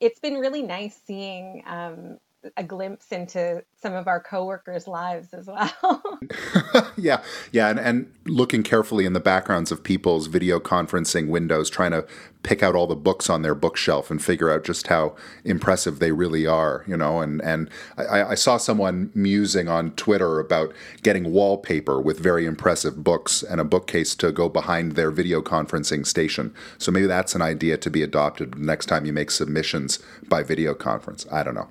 It's 0.00 0.20
been 0.20 0.34
really 0.34 0.62
nice 0.62 0.98
seeing 1.06 1.62
um, 1.66 2.18
a 2.56 2.64
glimpse 2.64 3.12
into 3.12 3.62
some 3.80 3.94
of 3.94 4.06
our 4.06 4.20
coworkers' 4.20 4.86
lives 4.86 5.32
as 5.32 5.46
well. 5.46 6.18
yeah, 6.96 7.22
yeah, 7.52 7.68
and, 7.68 7.78
and 7.78 8.12
looking 8.26 8.62
carefully 8.62 9.06
in 9.06 9.12
the 9.12 9.20
backgrounds 9.20 9.72
of 9.72 9.82
people's 9.82 10.26
video 10.26 10.60
conferencing 10.60 11.28
windows, 11.28 11.70
trying 11.70 11.90
to 11.92 12.06
pick 12.42 12.62
out 12.62 12.74
all 12.74 12.86
the 12.86 12.96
books 12.96 13.28
on 13.28 13.42
their 13.42 13.54
bookshelf 13.54 14.10
and 14.10 14.22
figure 14.22 14.50
out 14.50 14.64
just 14.64 14.86
how 14.86 15.14
impressive 15.44 15.98
they 15.98 16.12
really 16.12 16.46
are, 16.46 16.84
you 16.86 16.96
know. 16.96 17.20
And 17.20 17.42
and 17.42 17.68
I, 17.96 18.22
I 18.24 18.34
saw 18.34 18.56
someone 18.56 19.10
musing 19.14 19.68
on 19.68 19.92
Twitter 19.92 20.40
about 20.40 20.72
getting 21.02 21.32
wallpaper 21.32 22.00
with 22.00 22.18
very 22.18 22.46
impressive 22.46 23.02
books 23.02 23.42
and 23.42 23.60
a 23.60 23.64
bookcase 23.64 24.14
to 24.16 24.32
go 24.32 24.48
behind 24.48 24.92
their 24.92 25.10
video 25.10 25.40
conferencing 25.40 26.06
station. 26.06 26.54
So 26.78 26.92
maybe 26.92 27.06
that's 27.06 27.34
an 27.34 27.42
idea 27.42 27.76
to 27.78 27.90
be 27.90 28.02
adopted 28.02 28.58
next 28.58 28.86
time 28.86 29.06
you 29.06 29.12
make 29.12 29.30
submissions 29.30 29.98
by 30.28 30.42
video 30.42 30.74
conference. 30.74 31.26
I 31.30 31.42
don't 31.42 31.54
know. 31.54 31.68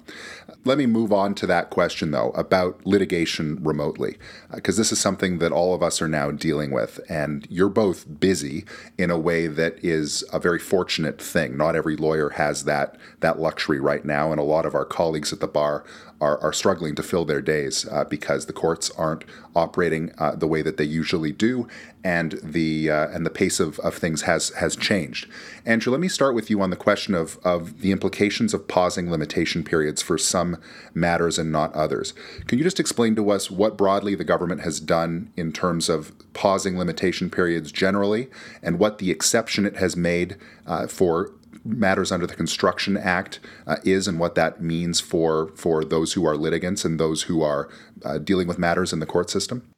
Let 0.65 0.77
me 0.77 0.85
move 0.85 1.13
on 1.13 1.35
to 1.35 1.47
that 1.47 1.69
question 1.69 1.98
though 2.11 2.31
about 2.31 2.85
litigation 2.85 3.63
remotely, 3.63 4.17
because 4.53 4.77
uh, 4.77 4.81
this 4.81 4.91
is 4.91 4.99
something 4.99 5.39
that 5.39 5.51
all 5.51 5.73
of 5.73 5.83
us 5.83 6.01
are 6.01 6.07
now 6.07 6.31
dealing 6.31 6.71
with, 6.71 6.99
and 7.09 7.47
you're 7.49 7.69
both 7.69 8.19
busy 8.19 8.65
in 8.97 9.11
a 9.11 9.17
way 9.17 9.47
that 9.47 9.77
is 9.83 10.23
a 10.31 10.39
very 10.39 10.59
fortunate 10.59 11.21
thing. 11.21 11.57
Not 11.57 11.75
every 11.75 11.95
lawyer 11.95 12.29
has 12.29 12.63
that 12.63 12.97
that 13.19 13.39
luxury 13.39 13.79
right 13.79 14.05
now, 14.05 14.31
and 14.31 14.39
a 14.39 14.43
lot 14.43 14.65
of 14.65 14.75
our 14.75 14.85
colleagues 14.85 15.33
at 15.33 15.39
the 15.39 15.47
bar 15.47 15.83
are, 16.21 16.37
are 16.39 16.53
struggling 16.53 16.95
to 16.95 17.03
fill 17.03 17.25
their 17.25 17.41
days 17.41 17.87
uh, 17.89 18.03
because 18.03 18.45
the 18.45 18.53
courts 18.53 18.91
aren't 18.91 19.23
operating 19.55 20.11
uh, 20.17 20.35
the 20.35 20.47
way 20.47 20.61
that 20.61 20.77
they 20.77 20.83
usually 20.83 21.31
do, 21.31 21.67
and 22.03 22.39
the 22.43 22.89
uh, 22.89 23.09
and 23.09 23.25
the 23.25 23.29
pace 23.29 23.59
of, 23.59 23.79
of 23.79 23.95
things 23.95 24.23
has 24.23 24.49
has 24.49 24.75
changed. 24.75 25.27
Andrew, 25.65 25.91
let 25.91 25.99
me 25.99 26.07
start 26.07 26.35
with 26.35 26.49
you 26.49 26.61
on 26.61 26.69
the 26.69 26.75
question 26.75 27.15
of 27.15 27.37
of 27.43 27.81
the 27.81 27.91
implications 27.91 28.53
of 28.53 28.67
pausing 28.67 29.09
limitation 29.09 29.63
periods 29.63 30.01
for 30.01 30.17
some 30.17 30.57
matters 30.93 31.37
and 31.39 31.51
not 31.51 31.73
others. 31.73 32.13
Can 32.47 32.57
you 32.57 32.63
just 32.63 32.79
explain 32.79 33.15
to 33.15 33.31
us 33.31 33.49
what 33.49 33.77
broadly 33.77 34.15
the 34.15 34.23
government 34.23 34.61
has 34.61 34.79
done 34.79 35.31
in 35.35 35.51
terms 35.51 35.89
of 35.89 36.13
pausing 36.33 36.77
limitation 36.77 37.29
periods 37.29 37.71
generally, 37.71 38.29
and 38.61 38.79
what 38.79 38.99
the 38.99 39.11
exception 39.11 39.65
it 39.65 39.77
has 39.77 39.95
made 39.95 40.37
uh, 40.67 40.87
for 40.87 41.31
matters 41.77 42.11
under 42.11 42.27
the 42.27 42.35
Construction 42.35 42.97
Act 42.97 43.39
uh, 43.67 43.77
is 43.83 44.07
and 44.07 44.19
what 44.19 44.35
that 44.35 44.61
means 44.61 44.99
for 44.99 45.51
for 45.55 45.83
those 45.83 46.13
who 46.13 46.25
are 46.25 46.35
litigants 46.35 46.85
and 46.85 46.99
those 46.99 47.23
who 47.23 47.41
are 47.41 47.69
uh, 48.03 48.17
dealing 48.17 48.47
with 48.47 48.59
matters 48.59 48.93
in 48.93 48.99
the 48.99 49.05
court 49.05 49.29
system? 49.29 49.71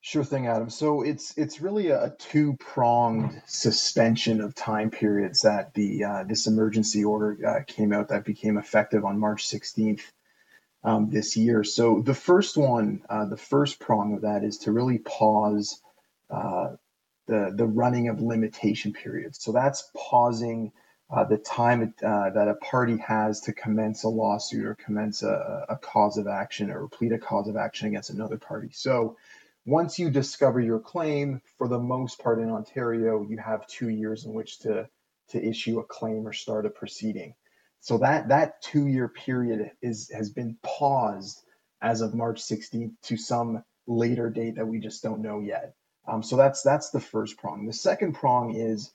Sure 0.00 0.24
thing, 0.24 0.46
Adam. 0.46 0.70
So 0.70 1.02
it's 1.02 1.36
it's 1.36 1.60
really 1.60 1.88
a, 1.88 2.14
two 2.18 2.56
pronged 2.60 3.42
suspension 3.46 4.40
of 4.40 4.54
time 4.54 4.90
periods 4.90 5.42
that 5.42 5.74
the 5.74 6.04
uh, 6.04 6.24
this 6.24 6.46
emergency 6.46 7.04
order 7.04 7.36
uh, 7.46 7.64
came 7.66 7.92
out 7.92 8.08
that 8.08 8.24
became 8.24 8.56
effective 8.58 9.04
on 9.04 9.18
March 9.18 9.46
16th 9.46 10.02
um, 10.84 11.10
this 11.10 11.36
year. 11.36 11.64
So 11.64 12.00
the 12.00 12.14
first 12.14 12.56
one, 12.56 13.02
uh, 13.10 13.26
the 13.26 13.36
first 13.36 13.80
prong 13.80 14.14
of 14.14 14.22
that 14.22 14.44
is 14.44 14.58
to 14.58 14.72
really 14.72 14.98
pause 14.98 15.82
uh, 16.30 16.76
the 17.26 17.52
the 17.54 17.66
running 17.66 18.08
of 18.08 18.20
limitation 18.20 18.92
periods. 18.92 19.42
So 19.42 19.50
that's 19.50 19.90
pausing 19.96 20.72
uh, 21.10 21.24
the 21.24 21.38
time 21.38 21.94
uh, 22.04 22.30
that 22.30 22.48
a 22.48 22.54
party 22.56 22.98
has 22.98 23.40
to 23.40 23.52
commence 23.52 24.04
a 24.04 24.08
lawsuit 24.08 24.64
or 24.64 24.74
commence 24.74 25.22
a, 25.22 25.64
a, 25.68 25.76
cause 25.76 26.18
of 26.18 26.26
action 26.26 26.70
or 26.70 26.86
plead 26.86 27.12
a 27.12 27.18
cause 27.18 27.48
of 27.48 27.56
action 27.56 27.88
against 27.88 28.10
another 28.10 28.36
party. 28.36 28.68
So 28.72 29.16
once 29.64 29.98
you 29.98 30.10
discover 30.10 30.60
your 30.60 30.78
claim, 30.78 31.40
for 31.56 31.66
the 31.66 31.78
most 31.78 32.18
part 32.18 32.40
in 32.40 32.50
Ontario, 32.50 33.22
you 33.22 33.38
have 33.38 33.66
two 33.66 33.88
years 33.88 34.24
in 34.24 34.34
which 34.34 34.58
to 34.60 34.88
to 35.30 35.46
issue 35.46 35.78
a 35.78 35.84
claim 35.84 36.26
or 36.26 36.32
start 36.32 36.66
a 36.66 36.70
proceeding. 36.70 37.34
So 37.80 37.98
that 37.98 38.28
that 38.28 38.60
two 38.62 38.86
year 38.86 39.08
period 39.08 39.70
is 39.80 40.10
has 40.10 40.30
been 40.30 40.58
paused 40.62 41.42
as 41.80 42.00
of 42.00 42.14
March 42.14 42.42
16th 42.42 42.92
to 43.02 43.16
some 43.16 43.62
later 43.86 44.30
date 44.30 44.56
that 44.56 44.66
we 44.66 44.78
just 44.78 45.02
don't 45.02 45.22
know 45.22 45.40
yet. 45.40 45.74
Um, 46.06 46.22
so 46.22 46.36
that's 46.36 46.62
that's 46.62 46.90
the 46.90 47.00
first 47.00 47.38
prong. 47.38 47.66
The 47.66 47.72
second 47.72 48.14
prong 48.14 48.54
is 48.54 48.90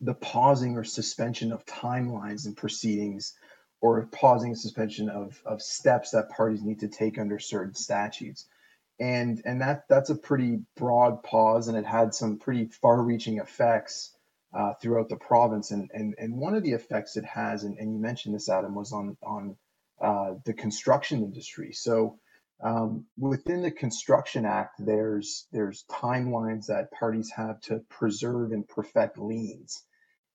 the 0.00 0.14
pausing 0.14 0.76
or 0.76 0.84
suspension 0.84 1.52
of 1.52 1.66
timelines 1.66 2.46
and 2.46 2.56
proceedings 2.56 3.34
or 3.80 4.06
pausing 4.06 4.50
and 4.50 4.58
suspension 4.58 5.08
of, 5.08 5.40
of 5.44 5.62
steps 5.62 6.10
that 6.10 6.30
parties 6.30 6.62
need 6.62 6.80
to 6.80 6.88
take 6.88 7.18
under 7.18 7.38
certain 7.38 7.74
statutes. 7.74 8.46
And 8.98 9.40
and 9.46 9.62
that 9.62 9.84
that's 9.88 10.10
a 10.10 10.14
pretty 10.14 10.60
broad 10.76 11.22
pause 11.22 11.68
and 11.68 11.76
it 11.76 11.86
had 11.86 12.14
some 12.14 12.38
pretty 12.38 12.66
far-reaching 12.66 13.38
effects 13.38 14.14
uh, 14.52 14.74
throughout 14.74 15.08
the 15.08 15.16
province. 15.16 15.70
And, 15.70 15.90
and 15.94 16.14
and 16.18 16.36
one 16.36 16.54
of 16.54 16.62
the 16.62 16.72
effects 16.72 17.16
it 17.16 17.24
has 17.24 17.64
and, 17.64 17.78
and 17.78 17.94
you 17.94 17.98
mentioned 17.98 18.34
this 18.34 18.50
adam 18.50 18.74
was 18.74 18.92
on 18.92 19.16
on 19.22 19.56
uh, 20.02 20.34
the 20.44 20.52
construction 20.52 21.22
industry. 21.22 21.72
So 21.72 22.18
um, 22.62 23.06
within 23.18 23.62
the 23.62 23.70
construction 23.70 24.44
act 24.44 24.74
there's 24.78 25.46
there's 25.52 25.84
timelines 25.90 26.66
that 26.66 26.90
parties 26.92 27.30
have 27.30 27.60
to 27.60 27.80
preserve 27.88 28.52
and 28.52 28.68
perfect 28.68 29.18
liens 29.18 29.84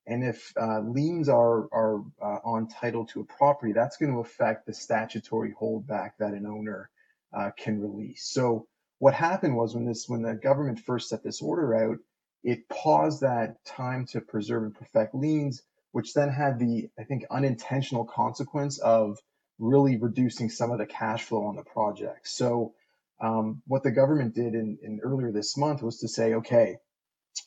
and 0.07 0.23
if 0.23 0.53
uh, 0.59 0.81
liens 0.81 1.29
are 1.29 1.67
are 1.71 2.01
uh, 2.21 2.39
on 2.43 2.67
title 2.67 3.05
to 3.07 3.21
a 3.21 3.25
property, 3.25 3.73
that's 3.73 3.97
going 3.97 4.11
to 4.11 4.19
affect 4.19 4.65
the 4.65 4.73
statutory 4.73 5.53
holdback 5.59 6.11
that 6.19 6.33
an 6.33 6.45
owner 6.45 6.89
uh, 7.33 7.51
can 7.57 7.81
release. 7.81 8.27
So 8.31 8.67
what 8.99 9.13
happened 9.15 9.55
was 9.55 9.73
when 9.73 9.85
this 9.85 10.07
when 10.07 10.21
the 10.21 10.35
government 10.35 10.79
first 10.79 11.09
set 11.09 11.23
this 11.23 11.41
order 11.41 11.73
out, 11.75 11.97
it 12.43 12.69
paused 12.69 13.21
that 13.21 13.63
time 13.65 14.05
to 14.07 14.21
preserve 14.21 14.63
and 14.63 14.75
perfect 14.75 15.15
liens, 15.15 15.63
which 15.91 16.13
then 16.13 16.29
had 16.29 16.59
the 16.59 16.87
I 16.99 17.03
think 17.03 17.25
unintentional 17.31 18.05
consequence 18.05 18.77
of 18.77 19.17
really 19.59 19.97
reducing 19.97 20.49
some 20.49 20.71
of 20.71 20.77
the 20.77 20.85
cash 20.85 21.23
flow 21.23 21.45
on 21.45 21.55
the 21.55 21.63
project. 21.63 22.27
So 22.27 22.73
um, 23.21 23.61
what 23.67 23.83
the 23.83 23.91
government 23.91 24.35
did 24.35 24.53
in, 24.53 24.77
in 24.81 24.99
earlier 25.03 25.31
this 25.31 25.57
month 25.57 25.81
was 25.81 25.99
to 25.99 26.07
say, 26.07 26.33
okay, 26.33 26.77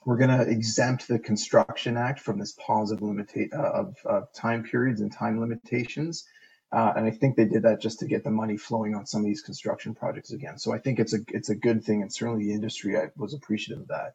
we're 0.04 0.16
going 0.16 0.30
to 0.30 0.48
exempt 0.48 1.08
the 1.08 1.18
Construction 1.18 1.96
Act 1.96 2.20
from 2.20 2.38
this 2.38 2.52
pause 2.52 2.90
of, 2.90 3.00
limita- 3.00 3.52
of, 3.52 3.96
of 4.04 4.32
time 4.32 4.62
periods 4.64 5.00
and 5.00 5.12
time 5.12 5.40
limitations. 5.40 6.24
Uh, 6.70 6.92
and 6.96 7.06
I 7.06 7.10
think 7.10 7.36
they 7.36 7.46
did 7.46 7.62
that 7.62 7.80
just 7.80 7.98
to 8.00 8.06
get 8.06 8.24
the 8.24 8.30
money 8.30 8.58
flowing 8.58 8.94
on 8.94 9.06
some 9.06 9.22
of 9.22 9.26
these 9.26 9.40
construction 9.40 9.94
projects 9.94 10.32
again. 10.32 10.58
So 10.58 10.72
I 10.72 10.78
think 10.78 10.98
it's 10.98 11.14
a 11.14 11.20
it's 11.28 11.48
a 11.48 11.54
good 11.54 11.82
thing, 11.82 12.02
and 12.02 12.12
certainly 12.12 12.44
the 12.44 12.52
industry 12.52 12.98
I 12.98 13.08
was 13.16 13.32
appreciative 13.32 13.82
of 13.82 13.88
that. 13.88 14.12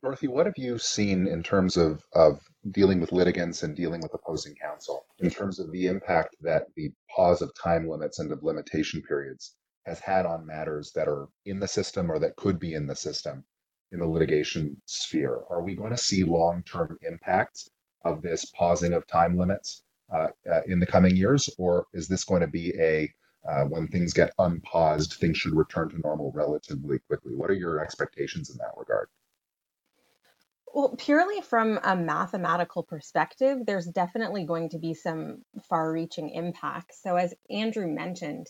Dorothy, 0.00 0.28
what 0.28 0.46
have 0.46 0.56
you 0.56 0.78
seen 0.78 1.26
in 1.26 1.42
terms 1.42 1.76
of 1.76 2.04
of 2.12 2.40
dealing 2.70 3.00
with 3.00 3.10
litigants 3.10 3.64
and 3.64 3.74
dealing 3.74 4.00
with 4.00 4.14
opposing 4.14 4.54
counsel 4.54 5.04
in 5.18 5.28
terms 5.28 5.58
of 5.58 5.72
the 5.72 5.86
impact 5.86 6.36
that 6.40 6.72
the 6.76 6.92
pause 7.10 7.42
of 7.42 7.52
time 7.54 7.88
limits 7.88 8.20
and 8.20 8.30
of 8.30 8.44
limitation 8.44 9.02
periods 9.02 9.56
has 9.86 9.98
had 9.98 10.24
on 10.24 10.46
matters 10.46 10.92
that 10.92 11.08
are 11.08 11.28
in 11.46 11.58
the 11.58 11.66
system 11.66 12.12
or 12.12 12.20
that 12.20 12.36
could 12.36 12.60
be 12.60 12.74
in 12.74 12.86
the 12.86 12.94
system 12.94 13.44
in 13.90 13.98
the 13.98 14.06
litigation 14.06 14.80
sphere? 14.86 15.42
Are 15.50 15.62
we 15.64 15.74
going 15.74 15.90
to 15.90 15.96
see 15.96 16.22
long 16.22 16.62
term 16.62 16.96
impacts 17.02 17.68
of 18.04 18.22
this 18.22 18.44
pausing 18.44 18.92
of 18.92 19.04
time 19.08 19.36
limits 19.36 19.82
uh, 20.14 20.28
uh, 20.48 20.60
in 20.66 20.78
the 20.78 20.86
coming 20.86 21.16
years, 21.16 21.50
or 21.58 21.86
is 21.92 22.06
this 22.06 22.24
going 22.24 22.42
to 22.42 22.46
be 22.46 22.72
a 22.80 23.12
uh, 23.48 23.64
when 23.64 23.88
things 23.88 24.12
get 24.12 24.32
unpaused, 24.38 25.14
things 25.14 25.38
should 25.38 25.56
return 25.56 25.88
to 25.88 25.98
normal 25.98 26.30
relatively 26.32 27.00
quickly. 27.00 27.34
What 27.34 27.50
are 27.50 27.54
your 27.54 27.80
expectations 27.80 28.50
in 28.50 28.58
that 28.58 28.74
regard? 28.76 29.08
Well, 30.74 30.94
purely 30.98 31.40
from 31.40 31.78
a 31.82 31.96
mathematical 31.96 32.82
perspective, 32.82 33.66
there's 33.66 33.86
definitely 33.86 34.44
going 34.44 34.70
to 34.70 34.78
be 34.78 34.94
some 34.94 35.44
far 35.68 35.92
reaching 35.92 36.30
impacts. 36.30 37.02
So, 37.02 37.16
as 37.16 37.34
Andrew 37.50 37.86
mentioned, 37.86 38.48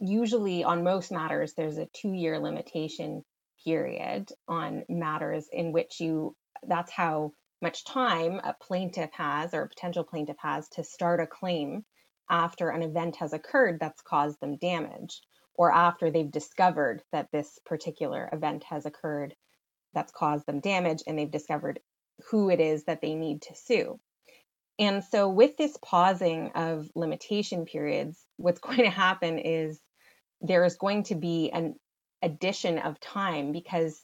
usually 0.00 0.64
on 0.64 0.84
most 0.84 1.12
matters, 1.12 1.54
there's 1.54 1.78
a 1.78 1.86
two 1.94 2.12
year 2.12 2.38
limitation 2.38 3.24
period 3.64 4.30
on 4.48 4.84
matters 4.88 5.48
in 5.52 5.72
which 5.72 6.00
you, 6.00 6.36
that's 6.66 6.92
how 6.92 7.32
much 7.62 7.84
time 7.84 8.40
a 8.44 8.54
plaintiff 8.60 9.10
has 9.12 9.54
or 9.54 9.62
a 9.62 9.68
potential 9.68 10.04
plaintiff 10.04 10.38
has 10.40 10.68
to 10.70 10.84
start 10.84 11.20
a 11.20 11.26
claim 11.26 11.84
after 12.30 12.70
an 12.70 12.82
event 12.82 13.16
has 13.16 13.32
occurred 13.32 13.78
that's 13.80 14.02
caused 14.02 14.40
them 14.40 14.56
damage 14.58 15.20
or 15.54 15.72
after 15.72 16.10
they've 16.10 16.30
discovered 16.30 17.02
that 17.12 17.28
this 17.32 17.58
particular 17.66 18.28
event 18.32 18.64
has 18.64 18.86
occurred 18.86 19.34
that's 19.94 20.12
caused 20.12 20.46
them 20.46 20.60
damage 20.60 21.02
and 21.06 21.18
they've 21.18 21.30
discovered 21.30 21.80
who 22.30 22.50
it 22.50 22.60
is 22.60 22.84
that 22.84 23.00
they 23.00 23.14
need 23.14 23.42
to 23.42 23.54
sue. 23.54 23.98
And 24.78 25.04
so, 25.04 25.28
with 25.28 25.56
this 25.56 25.76
pausing 25.84 26.52
of 26.54 26.88
limitation 26.94 27.66
periods, 27.66 28.24
what's 28.36 28.60
going 28.66 28.78
to 28.78 28.90
happen 28.90 29.38
is 29.38 29.80
there 30.40 30.64
is 30.64 30.76
going 30.76 31.04
to 31.04 31.14
be 31.14 31.50
an 31.50 31.74
addition 32.22 32.78
of 32.78 33.00
time 33.00 33.52
because 33.52 34.02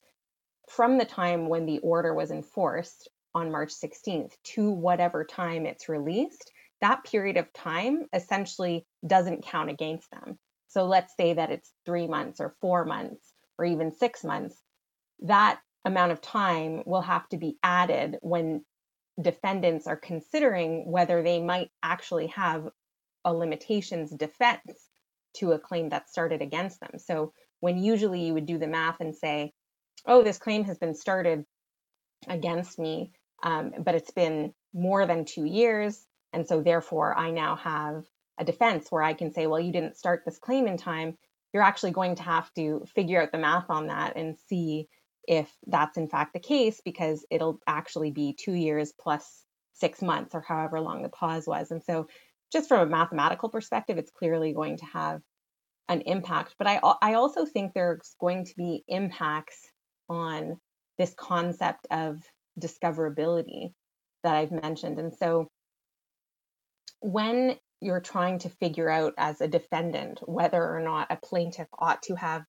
from 0.68 0.98
the 0.98 1.04
time 1.04 1.48
when 1.48 1.66
the 1.66 1.78
order 1.78 2.14
was 2.14 2.30
enforced 2.30 3.08
on 3.34 3.52
March 3.52 3.72
16th 3.72 4.32
to 4.42 4.70
whatever 4.70 5.24
time 5.24 5.66
it's 5.66 5.88
released, 5.88 6.50
that 6.80 7.04
period 7.04 7.36
of 7.36 7.52
time 7.52 8.06
essentially 8.12 8.86
doesn't 9.06 9.44
count 9.44 9.70
against 9.70 10.10
them. 10.10 10.38
So 10.68 10.84
let's 10.84 11.14
say 11.16 11.34
that 11.34 11.50
it's 11.50 11.72
three 11.84 12.06
months 12.06 12.40
or 12.40 12.54
four 12.60 12.84
months 12.84 13.32
or 13.58 13.64
even 13.64 13.92
six 13.92 14.24
months. 14.24 14.60
That 15.20 15.60
amount 15.86 16.12
of 16.12 16.20
time 16.20 16.82
will 16.84 17.00
have 17.00 17.28
to 17.28 17.38
be 17.38 17.56
added 17.62 18.18
when 18.20 18.64
defendants 19.20 19.86
are 19.86 19.96
considering 19.96 20.90
whether 20.90 21.22
they 21.22 21.40
might 21.40 21.70
actually 21.82 22.26
have 22.26 22.68
a 23.24 23.32
limitations 23.32 24.10
defense 24.10 24.90
to 25.34 25.52
a 25.52 25.58
claim 25.58 25.88
that 25.90 26.10
started 26.10 26.42
against 26.42 26.80
them. 26.80 26.98
So 26.98 27.32
when 27.60 27.78
usually 27.78 28.26
you 28.26 28.34
would 28.34 28.46
do 28.46 28.58
the 28.58 28.66
math 28.66 29.00
and 29.00 29.14
say, 29.14 29.52
oh, 30.04 30.22
this 30.22 30.38
claim 30.38 30.64
has 30.64 30.78
been 30.78 30.94
started 30.94 31.44
against 32.28 32.78
me, 32.78 33.12
um, 33.42 33.72
but 33.78 33.94
it's 33.94 34.10
been 34.10 34.52
more 34.74 35.06
than 35.06 35.24
two 35.24 35.44
years. 35.44 36.04
And 36.32 36.46
so 36.46 36.62
therefore, 36.62 37.16
I 37.16 37.30
now 37.30 37.56
have 37.56 38.04
a 38.38 38.44
defense 38.44 38.88
where 38.90 39.02
I 39.02 39.14
can 39.14 39.32
say, 39.32 39.46
well, 39.46 39.60
you 39.60 39.72
didn't 39.72 39.96
start 39.96 40.22
this 40.24 40.38
claim 40.38 40.66
in 40.66 40.76
time. 40.76 41.16
You're 41.52 41.62
actually 41.62 41.92
going 41.92 42.16
to 42.16 42.22
have 42.22 42.52
to 42.54 42.84
figure 42.94 43.22
out 43.22 43.32
the 43.32 43.38
math 43.38 43.70
on 43.70 43.86
that 43.86 44.16
and 44.16 44.36
see 44.48 44.88
if 45.26 45.50
that's 45.66 45.96
in 45.96 46.08
fact 46.08 46.32
the 46.32 46.40
case, 46.40 46.80
because 46.84 47.24
it'll 47.30 47.60
actually 47.66 48.10
be 48.10 48.34
two 48.38 48.52
years 48.52 48.92
plus 48.98 49.44
six 49.72 50.02
months 50.02 50.34
or 50.34 50.40
however 50.40 50.80
long 50.80 51.02
the 51.02 51.08
pause 51.08 51.46
was. 51.46 51.70
And 51.70 51.82
so, 51.82 52.08
just 52.52 52.68
from 52.68 52.80
a 52.80 52.90
mathematical 52.90 53.48
perspective, 53.48 53.98
it's 53.98 54.10
clearly 54.10 54.52
going 54.52 54.76
to 54.78 54.86
have 54.86 55.20
an 55.88 56.02
impact. 56.02 56.54
But 56.58 56.68
I, 56.68 56.80
I 57.02 57.14
also 57.14 57.44
think 57.44 57.72
there's 57.72 58.14
going 58.20 58.44
to 58.46 58.54
be 58.56 58.84
impacts 58.88 59.58
on 60.08 60.58
this 60.96 61.12
concept 61.18 61.86
of 61.90 62.18
discoverability 62.60 63.72
that 64.22 64.36
I've 64.36 64.52
mentioned. 64.52 64.98
And 64.98 65.14
so, 65.14 65.48
when 67.00 67.56
you're 67.80 68.00
trying 68.00 68.38
to 68.38 68.48
figure 68.48 68.88
out 68.88 69.12
as 69.18 69.40
a 69.40 69.48
defendant 69.48 70.20
whether 70.24 70.62
or 70.62 70.80
not 70.80 71.08
a 71.10 71.16
plaintiff 71.16 71.68
ought 71.78 72.02
to 72.02 72.14
have 72.14 72.42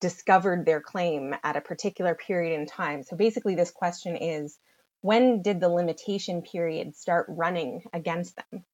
discovered 0.00 0.64
their 0.64 0.80
claim 0.80 1.34
at 1.42 1.56
a 1.56 1.60
particular 1.60 2.14
period 2.14 2.58
in 2.58 2.66
time. 2.66 3.02
So 3.02 3.16
basically, 3.16 3.54
this 3.54 3.70
question 3.70 4.16
is 4.16 4.58
when 5.00 5.42
did 5.42 5.60
the 5.60 5.68
limitation 5.68 6.42
period 6.42 6.96
start 6.96 7.26
running 7.28 7.82
against 7.92 8.36
them? 8.36 8.64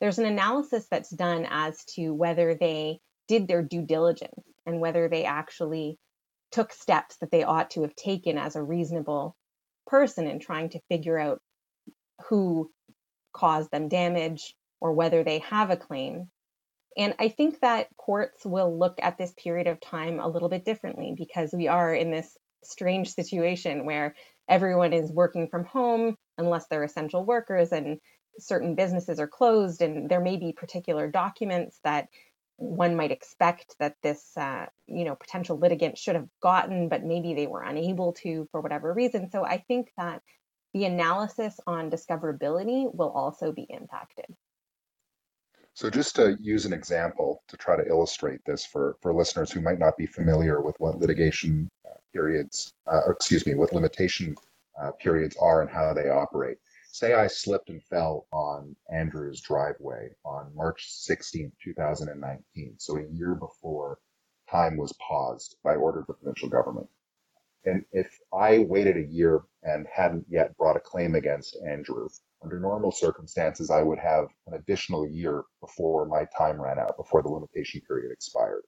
There's 0.00 0.18
an 0.18 0.26
analysis 0.26 0.86
that's 0.90 1.10
done 1.10 1.46
as 1.48 1.84
to 1.96 2.10
whether 2.10 2.54
they 2.54 3.00
did 3.28 3.48
their 3.48 3.62
due 3.62 3.82
diligence 3.82 4.44
and 4.66 4.80
whether 4.80 5.08
they 5.08 5.24
actually 5.24 5.98
took 6.52 6.72
steps 6.72 7.16
that 7.20 7.30
they 7.30 7.42
ought 7.42 7.70
to 7.70 7.82
have 7.82 7.94
taken 7.96 8.38
as 8.38 8.56
a 8.56 8.62
reasonable 8.62 9.36
person 9.86 10.26
in 10.26 10.38
trying 10.38 10.70
to 10.70 10.80
figure 10.88 11.18
out 11.18 11.40
who 12.28 12.70
caused 13.32 13.70
them 13.70 13.88
damage 13.88 14.54
or 14.80 14.92
whether 14.92 15.24
they 15.24 15.40
have 15.40 15.70
a 15.70 15.76
claim 15.76 16.30
and 16.96 17.14
I 17.18 17.28
think 17.28 17.60
that 17.60 17.88
courts 17.96 18.44
will 18.44 18.78
look 18.78 18.98
at 19.02 19.18
this 19.18 19.32
period 19.36 19.66
of 19.66 19.80
time 19.80 20.20
a 20.20 20.28
little 20.28 20.48
bit 20.48 20.64
differently 20.64 21.14
because 21.16 21.52
we 21.52 21.68
are 21.68 21.92
in 21.94 22.10
this 22.10 22.36
strange 22.62 23.12
situation 23.12 23.84
where 23.84 24.14
everyone 24.48 24.92
is 24.92 25.12
working 25.12 25.48
from 25.48 25.64
home 25.64 26.16
unless 26.38 26.66
they're 26.66 26.84
essential 26.84 27.24
workers 27.24 27.72
and 27.72 27.98
certain 28.38 28.74
businesses 28.74 29.20
are 29.20 29.28
closed 29.28 29.82
and 29.82 30.08
there 30.08 30.20
may 30.20 30.36
be 30.36 30.52
particular 30.52 31.10
documents 31.10 31.78
that 31.84 32.08
one 32.56 32.94
might 32.94 33.10
expect 33.10 33.74
that 33.80 33.96
this 34.02 34.36
uh, 34.36 34.66
you 34.86 35.04
know 35.04 35.16
potential 35.16 35.58
litigant 35.58 35.98
should 35.98 36.14
have 36.14 36.28
gotten 36.42 36.88
but 36.88 37.04
maybe 37.04 37.34
they 37.34 37.46
were 37.46 37.62
unable 37.62 38.12
to 38.12 38.48
for 38.50 38.60
whatever 38.60 38.92
reason. 38.92 39.30
So 39.30 39.44
i 39.44 39.58
think 39.58 39.90
that 39.96 40.22
the 40.72 40.84
analysis 40.84 41.58
on 41.66 41.90
discoverability 41.90 42.92
will 42.92 43.10
also 43.10 43.52
be 43.52 43.66
impacted 43.68 44.26
so 45.74 45.90
just 45.90 46.14
to 46.16 46.36
use 46.40 46.66
an 46.66 46.72
example 46.72 47.42
to 47.48 47.56
try 47.56 47.76
to 47.76 47.86
illustrate 47.88 48.40
this 48.46 48.64
for, 48.64 48.96
for 49.02 49.12
listeners 49.12 49.50
who 49.50 49.60
might 49.60 49.80
not 49.80 49.96
be 49.96 50.06
familiar 50.06 50.60
with 50.60 50.76
what 50.78 51.00
litigation 51.00 51.68
uh, 51.84 51.98
periods, 52.12 52.72
uh, 52.86 53.00
or 53.04 53.12
excuse 53.12 53.44
me, 53.44 53.54
what 53.54 53.72
limitation 53.72 54.36
uh, 54.80 54.92
periods 54.92 55.36
are 55.40 55.62
and 55.62 55.70
how 55.70 55.92
they 55.92 56.08
operate. 56.08 56.58
Say 56.92 57.14
I 57.14 57.26
slipped 57.26 57.70
and 57.70 57.82
fell 57.82 58.28
on 58.32 58.76
Andrew's 58.92 59.40
driveway 59.40 60.10
on 60.24 60.54
March 60.54 60.86
16, 60.90 61.50
2019, 61.62 62.74
so 62.78 62.98
a 62.98 63.08
year 63.12 63.34
before 63.34 63.98
time 64.48 64.76
was 64.76 64.92
paused 65.06 65.56
by 65.64 65.74
order 65.74 66.00
of 66.00 66.06
the 66.06 66.14
provincial 66.14 66.48
government. 66.48 66.86
And 67.66 67.84
if 67.92 68.18
I 68.32 68.58
waited 68.58 68.96
a 68.96 69.06
year 69.06 69.42
and 69.62 69.86
hadn't 69.92 70.26
yet 70.28 70.56
brought 70.56 70.76
a 70.76 70.80
claim 70.80 71.14
against 71.14 71.56
Andrew, 71.66 72.08
under 72.42 72.60
normal 72.60 72.92
circumstances, 72.92 73.70
I 73.70 73.82
would 73.82 73.98
have 73.98 74.26
an 74.46 74.54
additional 74.54 75.08
year 75.08 75.44
before 75.60 76.04
my 76.06 76.26
time 76.36 76.60
ran 76.60 76.78
out, 76.78 76.96
before 76.98 77.22
the 77.22 77.30
limitation 77.30 77.80
period 77.88 78.12
expired. 78.12 78.62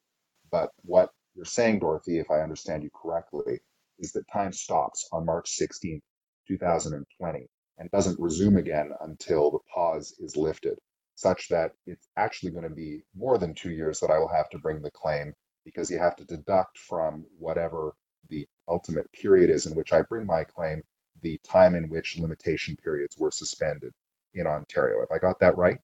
But 0.50 0.70
what 0.82 1.10
you're 1.34 1.44
saying, 1.44 1.80
Dorothy, 1.80 2.18
if 2.18 2.30
I 2.30 2.40
understand 2.40 2.82
you 2.82 2.90
correctly, 2.94 3.60
is 3.98 4.12
that 4.12 4.24
time 4.32 4.52
stops 4.52 5.06
on 5.12 5.26
March 5.26 5.50
16, 5.50 6.00
2020, 6.48 7.46
and 7.78 7.90
doesn't 7.90 8.18
resume 8.18 8.56
again 8.56 8.92
until 9.02 9.50
the 9.50 9.58
pause 9.74 10.14
is 10.20 10.36
lifted, 10.36 10.78
such 11.14 11.48
that 11.48 11.72
it's 11.86 12.08
actually 12.16 12.52
going 12.52 12.68
to 12.68 12.74
be 12.74 13.02
more 13.14 13.36
than 13.36 13.54
two 13.54 13.70
years 13.70 14.00
that 14.00 14.10
I 14.10 14.18
will 14.18 14.28
have 14.28 14.48
to 14.50 14.58
bring 14.58 14.80
the 14.80 14.90
claim 14.90 15.34
because 15.66 15.90
you 15.90 15.98
have 15.98 16.16
to 16.16 16.24
deduct 16.24 16.78
from 16.78 17.26
whatever 17.38 17.94
the 18.30 18.46
ultimate 18.68 19.10
period 19.12 19.50
is 19.50 19.66
in 19.66 19.74
which 19.76 19.92
I 19.92 20.02
bring 20.02 20.26
my 20.26 20.44
claim 20.44 20.82
the 21.22 21.38
time 21.44 21.74
in 21.76 21.88
which 21.90 22.18
limitation 22.18 22.76
periods 22.76 23.18
were 23.18 23.30
suspended 23.32 23.92
in 24.34 24.46
Ontario. 24.46 25.00
Have 25.00 25.10
I 25.12 25.18
got 25.18 25.40
that 25.40 25.58
right? 25.58 25.78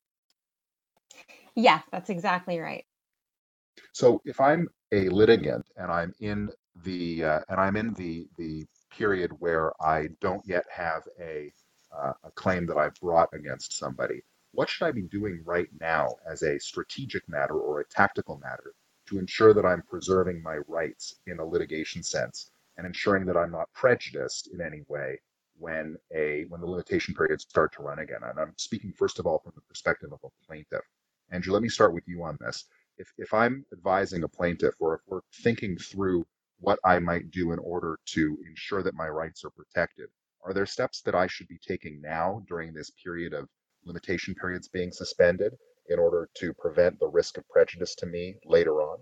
Yeah, 1.57 1.81
that's 1.93 2.11
exactly 2.11 2.61
right. 2.61 2.87
So 3.93 4.23
if 4.27 4.41
I'm 4.41 4.69
a 4.93 5.11
litigant 5.11 5.67
and 5.77 5.93
I'm 5.93 6.15
in 6.21 6.51
the 6.85 7.25
uh, 7.25 7.41
and 7.51 7.61
I'm 7.61 7.77
in 7.77 7.95
the 7.95 8.29
the 8.39 8.67
period 8.93 9.33
where 9.41 9.73
I 9.83 10.09
don't 10.23 10.47
yet 10.47 10.65
have 10.73 11.03
a 11.21 11.53
uh, 11.97 12.15
a 12.25 12.33
claim 12.33 12.67
that 12.69 12.79
I've 12.79 12.95
brought 12.97 13.31
against 13.35 13.79
somebody, 13.79 14.23
what 14.53 14.71
should 14.71 14.87
I 14.87 14.93
be 14.93 15.03
doing 15.03 15.43
right 15.45 15.69
now 15.81 16.09
as 16.31 16.43
a 16.45 16.61
strategic 16.61 17.29
matter 17.29 17.55
or 17.57 17.81
a 17.81 17.87
tactical 17.87 18.39
matter 18.39 18.75
to 19.13 19.19
ensure 19.19 19.53
that 19.53 19.67
I'm 19.67 19.83
preserving 19.83 20.43
my 20.43 20.57
rights 20.69 21.17
in 21.27 21.39
a 21.39 21.45
litigation 21.45 22.03
sense 22.03 22.51
and 22.77 22.87
ensuring 22.87 23.27
that 23.27 23.37
I'm 23.37 23.51
not 23.51 23.73
prejudiced 23.75 24.49
in 24.53 24.61
any 24.63 24.83
way 24.89 25.21
when 25.59 25.97
a 26.15 26.47
when 26.49 26.61
the 26.63 26.67
limitation 26.67 27.15
periods 27.15 27.45
start 27.45 27.75
to 27.75 27.83
run 27.83 27.99
again. 27.99 28.21
And 28.23 28.41
I'm 28.41 28.55
speaking 28.57 28.93
first 28.93 29.19
of 29.19 29.27
all 29.27 29.39
from 29.39 29.53
the 29.55 29.61
perspective 29.63 30.13
of 30.13 30.21
a 30.25 30.47
plaintiff. 30.47 30.81
Andrew, 31.31 31.53
let 31.53 31.63
me 31.63 31.69
start 31.69 31.93
with 31.93 32.09
you 32.09 32.23
on 32.23 32.39
this. 32.41 32.65
If 32.97 33.13
if 33.19 33.35
I'm 33.35 33.67
advising 33.73 34.23
a 34.23 34.29
plaintiff 34.29 34.75
or 34.81 34.95
if 34.95 35.01
we're 35.07 35.21
thinking 35.43 35.77
through 35.77 36.25
what 36.61 36.79
I 36.85 36.99
might 36.99 37.31
do 37.31 37.53
in 37.53 37.59
order 37.59 37.99
to 38.15 38.39
ensure 38.49 38.83
that 38.83 38.95
my 38.95 39.09
rights 39.09 39.45
are 39.45 39.51
protected, 39.51 40.09
are 40.43 40.55
there 40.55 40.67
steps 40.67 41.03
that 41.03 41.15
I 41.15 41.27
should 41.27 41.49
be 41.49 41.59
taking 41.59 42.01
now 42.01 42.43
during 42.49 42.73
this 42.73 42.91
period 42.91 43.35
of 43.35 43.49
limitation 43.85 44.35
periods 44.35 44.69
being 44.69 44.91
suspended 44.91 45.53
in 45.89 45.99
order 45.99 46.29
to 46.35 46.53
prevent 46.55 46.99
the 46.99 47.09
risk 47.09 47.39
of 47.39 47.49
prejudice 47.49 47.95
to 47.97 48.07
me 48.07 48.37
later 48.45 48.83
on? 48.83 48.99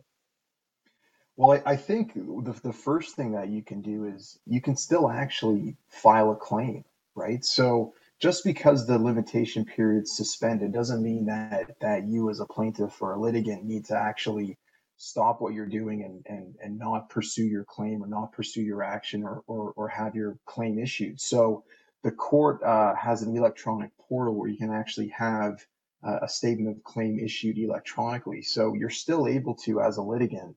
Well, 1.37 1.63
I, 1.65 1.73
I 1.73 1.77
think 1.77 2.15
the, 2.15 2.59
the 2.63 2.73
first 2.73 3.17
thing 3.17 3.33
that 3.33 3.49
you 3.49 3.63
can 3.63 3.81
do 3.81 4.05
is 4.05 4.39
you 4.47 4.61
can 4.61 4.77
still 4.77 5.09
actually 5.11 5.77
file 5.89 6.31
a 6.33 6.37
claim, 6.37 6.85
right? 7.15 7.45
So 7.45 7.95
just 8.19 8.45
because 8.45 8.87
the 8.87 8.99
limitation 8.99 9.65
period's 9.65 10.17
suspended 10.17 10.73
doesn't 10.73 11.03
mean 11.03 11.27
that 11.27 11.77
that 11.81 12.07
you 12.07 12.29
as 12.29 12.41
a 12.41 12.47
plaintiff 12.47 13.01
or 13.01 13.15
a 13.15 13.21
litigant 13.21 13.65
need 13.65 13.87
to 13.87 13.97
actually 13.97 14.59
stop 14.99 15.41
what 15.41 15.55
you're 15.55 15.65
doing 15.65 16.03
and 16.03 16.27
and, 16.27 16.57
and 16.63 16.79
not 16.79 17.09
pursue 17.09 17.47
your 17.47 17.65
claim 17.65 18.05
or 18.05 18.07
not 18.07 18.33
pursue 18.33 18.61
your 18.61 18.83
action 18.83 19.23
or, 19.23 19.43
or, 19.47 19.73
or 19.77 19.89
have 19.89 20.15
your 20.15 20.37
claim 20.45 20.79
issued. 20.79 21.19
So 21.21 21.65
the 22.03 22.13
court 22.13 22.63
uh, 22.63 22.95
has 22.95 23.23
an 23.23 23.35
electronic 23.35 23.91
portal 23.99 24.35
where 24.35 24.49
you 24.49 24.59
can 24.59 24.71
actually 24.71 25.09
have 25.09 25.65
a 26.03 26.29
statement 26.29 26.77
of 26.77 26.83
claim 26.85 27.19
issued 27.19 27.59
electronically. 27.59 28.43
So 28.43 28.75
you're 28.75 28.91
still 28.91 29.27
able 29.29 29.55
to, 29.67 29.81
as 29.81 29.97
a 29.99 30.03
litigant, 30.03 30.57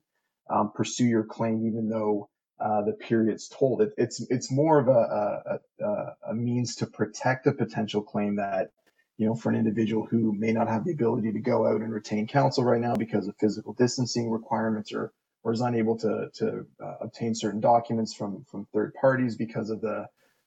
um, 0.50 0.72
pursue 0.74 1.06
your 1.06 1.24
claim 1.24 1.66
even 1.66 1.88
though 1.88 2.28
uh, 2.60 2.82
the 2.82 2.92
period's 2.92 3.48
tolled. 3.48 3.82
It, 3.82 3.92
it's 3.96 4.24
it's 4.30 4.50
more 4.50 4.78
of 4.78 4.88
a, 4.88 5.60
a, 5.84 6.30
a 6.30 6.34
means 6.34 6.76
to 6.76 6.86
protect 6.86 7.46
a 7.46 7.52
potential 7.52 8.02
claim 8.02 8.36
that 8.36 8.70
you 9.16 9.26
know 9.26 9.34
for 9.34 9.50
an 9.50 9.56
individual 9.56 10.06
who 10.06 10.32
may 10.32 10.52
not 10.52 10.68
have 10.68 10.84
the 10.84 10.92
ability 10.92 11.32
to 11.32 11.40
go 11.40 11.66
out 11.66 11.80
and 11.80 11.92
retain 11.92 12.26
counsel 12.26 12.64
right 12.64 12.80
now 12.80 12.94
because 12.94 13.26
of 13.26 13.34
physical 13.38 13.74
distancing 13.74 14.30
requirements 14.30 14.92
or 14.92 15.12
or 15.42 15.52
is 15.52 15.60
unable 15.60 15.98
to 15.98 16.28
to 16.34 16.66
uh, 16.82 16.94
obtain 17.00 17.34
certain 17.34 17.60
documents 17.60 18.14
from 18.14 18.44
from 18.50 18.66
third 18.72 18.94
parties 18.94 19.36
because 19.36 19.70
of 19.70 19.80
the 19.80 20.06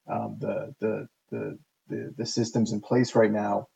um, 0.09 0.37
the, 0.39 0.73
the 0.79 1.07
the 1.31 1.59
the 1.89 2.13
the 2.17 2.25
systems 2.25 2.71
in 2.71 2.81
place 2.81 3.15
right 3.15 3.31
now 3.31 3.67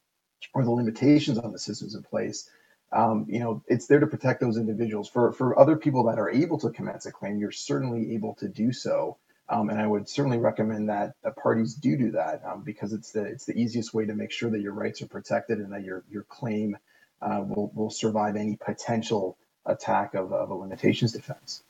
or 0.54 0.64
the 0.64 0.72
limitations 0.72 1.38
on 1.38 1.52
the 1.52 1.60
systems 1.60 1.96
in 1.96 2.04
place 2.04 2.50
um, 2.94 3.26
you 3.30 3.40
know, 3.40 3.64
it's 3.68 3.88
there 3.88 4.00
to 4.00 4.08
protect 4.08 4.42
those 4.42 4.58
individuals. 4.58 5.10
For 5.10 5.32
for 5.32 5.58
other 5.58 5.78
people 5.78 6.04
that 6.06 6.20
are 6.20 6.30
able 6.30 6.60
to 6.60 6.70
commence 6.70 7.06
a 7.06 7.12
claim, 7.12 7.38
you're 7.38 7.52
certainly 7.52 8.14
able 8.14 8.36
to 8.36 8.48
do 8.48 8.74
so. 8.74 9.18
Um, 9.50 9.70
and 9.70 9.82
I 9.82 9.88
would 9.88 10.08
certainly 10.08 10.38
recommend 10.38 10.90
that 10.90 11.14
the 11.24 11.32
parties 11.32 11.74
do 11.74 11.98
do 11.98 12.12
that 12.12 12.42
um, 12.46 12.64
because 12.64 12.94
it's 12.94 13.12
the 13.12 13.24
it's 13.24 13.46
the 13.46 13.58
easiest 13.58 13.94
way 13.94 14.06
to 14.06 14.14
make 14.14 14.32
sure 14.32 14.50
that 14.50 14.62
your 14.62 14.74
rights 14.74 15.02
are 15.02 15.08
protected 15.08 15.60
and 15.60 15.72
that 15.72 15.84
your 15.84 16.04
your 16.10 16.24
claim 16.24 16.78
uh, 17.22 17.44
will 17.48 17.72
will 17.74 17.90
survive 17.90 18.36
any 18.36 18.58
potential 18.58 19.38
attack 19.66 20.14
of, 20.14 20.34
of 20.34 20.50
a 20.50 20.54
limitations 20.54 21.14
defense. 21.14 21.64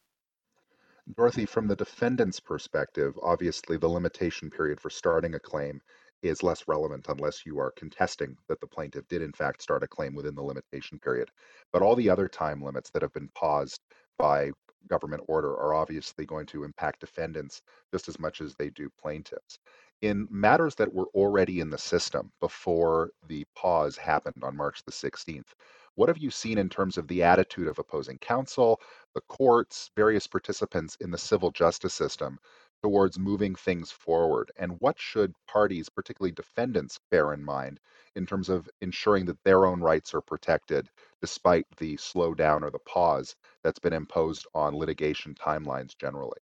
Dorothy, 1.16 1.46
from 1.46 1.68
the 1.68 1.76
defendant's 1.76 2.40
perspective, 2.40 3.18
obviously 3.22 3.78
the 3.78 3.88
limitation 3.88 4.50
period 4.50 4.80
for 4.80 4.90
starting 4.90 5.36
a 5.36 5.40
claim 5.40 5.82
is 6.30 6.44
less 6.44 6.68
relevant 6.68 7.08
unless 7.10 7.46
you 7.46 7.60
are 7.60 7.72
contesting 7.72 8.38
that 8.48 8.60
the 8.62 8.68
plaintiff 8.68 9.08
did 9.08 9.22
in 9.22 9.34
fact 9.34 9.62
start 9.62 9.84
a 9.84 9.88
claim 9.88 10.14
within 10.16 10.36
the 10.36 10.44
limitation 10.44 11.00
period. 11.00 11.30
But 11.72 11.82
all 11.82 11.96
the 11.96 12.10
other 12.10 12.28
time 12.28 12.62
limits 12.62 12.90
that 12.92 13.02
have 13.02 13.14
been 13.14 13.30
paused 13.36 13.82
by 14.18 14.52
government 14.88 15.24
order 15.28 15.52
are 15.58 15.74
obviously 15.74 16.26
going 16.26 16.46
to 16.48 16.64
impact 16.64 17.00
defendants 17.00 17.62
just 17.92 18.08
as 18.08 18.20
much 18.20 18.42
as 18.42 18.56
they 18.56 18.70
do 18.70 18.90
plaintiffs. 19.02 19.60
In 20.02 20.28
matters 20.32 20.76
that 20.76 20.94
were 20.94 21.08
already 21.14 21.60
in 21.60 21.70
the 21.70 21.78
system 21.78 22.32
before 22.40 23.12
the 23.28 23.46
pause 23.56 23.98
happened 23.98 24.44
on 24.44 24.58
March 24.58 24.84
the 24.84 24.92
16th, 24.92 25.54
what 25.96 26.10
have 26.10 26.18
you 26.18 26.32
seen 26.32 26.58
in 26.58 26.70
terms 26.70 26.98
of 26.98 27.08
the 27.08 27.22
attitude 27.22 27.68
of 27.68 27.78
opposing 27.78 28.18
counsel, 28.18 28.80
the 29.14 29.22
courts, 29.22 29.92
various 29.96 30.26
participants 30.26 30.96
in 31.02 31.12
the 31.12 31.18
civil 31.18 31.52
justice 31.52 31.94
system 31.94 32.40
towards 32.84 33.20
moving 33.20 33.56
things 33.56 33.92
forward? 33.92 34.52
And 34.58 34.80
what 34.80 35.00
should 35.00 35.34
parties, 35.48 35.90
particularly 35.90 36.32
defendants, 36.32 37.00
bear 37.10 37.34
in 37.34 37.44
mind 37.44 37.80
in 38.16 38.26
terms 38.26 38.50
of 38.50 38.70
ensuring 38.82 39.26
that 39.26 39.44
their 39.44 39.66
own 39.66 39.82
rights 39.82 40.14
are 40.14 40.22
protected 40.22 40.90
despite 41.22 41.66
the 41.78 41.96
slowdown 41.98 42.64
or 42.64 42.72
the 42.72 42.80
pause 42.80 43.36
that's 43.64 43.80
been 43.80 43.94
imposed 43.94 44.48
on 44.54 44.76
litigation 44.76 45.36
timelines 45.36 45.98
generally? 45.98 46.40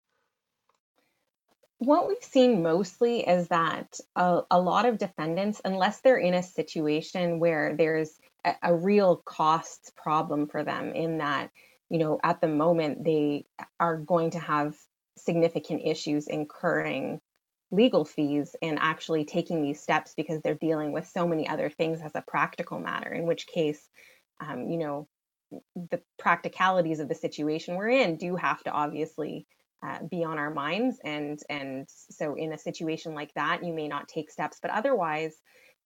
What 1.79 2.07
we've 2.07 2.23
seen 2.23 2.63
mostly 2.63 3.27
is 3.27 3.49
that 3.49 3.99
a, 4.15 4.41
a 4.49 4.59
lot 4.59 4.85
of 4.85 4.97
defendants, 4.97 5.61
unless 5.63 6.01
they're 6.01 6.17
in 6.17 6.33
a 6.33 6.41
situation 6.41 7.39
where 7.39 7.75
there's 7.75 8.19
a, 8.43 8.55
a 8.63 8.75
real 8.75 9.17
costs 9.17 9.91
problem 9.95 10.47
for 10.47 10.63
them, 10.63 10.93
in 10.93 11.19
that, 11.19 11.51
you 11.89 11.99
know, 11.99 12.19
at 12.23 12.41
the 12.41 12.47
moment 12.47 13.03
they 13.03 13.45
are 13.79 13.97
going 13.97 14.31
to 14.31 14.39
have 14.39 14.75
significant 15.17 15.81
issues 15.85 16.27
incurring 16.27 17.19
legal 17.71 18.05
fees 18.05 18.55
and 18.61 18.77
actually 18.79 19.25
taking 19.25 19.61
these 19.61 19.81
steps 19.81 20.13
because 20.15 20.41
they're 20.41 20.55
dealing 20.55 20.93
with 20.93 21.07
so 21.07 21.27
many 21.27 21.47
other 21.47 21.69
things 21.69 22.01
as 22.01 22.11
a 22.15 22.23
practical 22.25 22.79
matter, 22.79 23.11
in 23.11 23.25
which 23.25 23.45
case, 23.47 23.89
um, 24.39 24.69
you 24.69 24.77
know, 24.77 25.07
the 25.75 26.01
practicalities 26.17 26.99
of 26.99 27.07
the 27.07 27.15
situation 27.15 27.75
we're 27.75 27.89
in 27.89 28.17
do 28.17 28.35
have 28.35 28.61
to 28.63 28.71
obviously 28.71 29.45
uh, 29.83 29.99
be 30.09 30.23
on 30.23 30.37
our 30.37 30.49
minds 30.49 30.99
and 31.03 31.39
and 31.49 31.87
so 31.87 32.33
in 32.35 32.51
a 32.51 32.57
situation 32.57 33.13
like 33.13 33.31
that 33.35 33.63
you 33.63 33.73
may 33.73 33.87
not 33.87 34.07
take 34.07 34.31
steps. 34.31 34.59
But 34.61 34.71
otherwise 34.71 35.35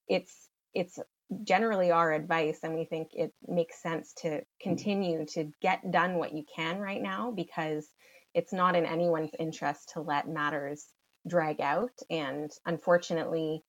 it's 0.08 0.50
it's 0.74 0.98
generally 1.44 1.92
our 1.92 2.12
advice 2.12 2.60
and 2.64 2.76
we 2.76 2.86
think 2.86 3.10
it 3.14 3.34
makes 3.48 3.82
sense 3.82 4.14
to 4.14 4.42
continue 4.62 5.26
to 5.26 5.52
get 5.62 5.92
done 5.92 6.16
what 6.16 6.34
you 6.34 6.44
can 6.56 6.80
right 6.80 7.02
now 7.02 7.32
because 7.32 7.88
it's 8.34 8.54
not 8.54 8.76
in 8.76 8.86
anyone's 8.86 9.32
interest 9.38 9.92
to 9.94 10.02
let 10.02 10.28
matters 10.28 10.86
drag 11.28 11.62
out. 11.62 11.92
And 12.10 12.52
unfortunately, 12.66 13.64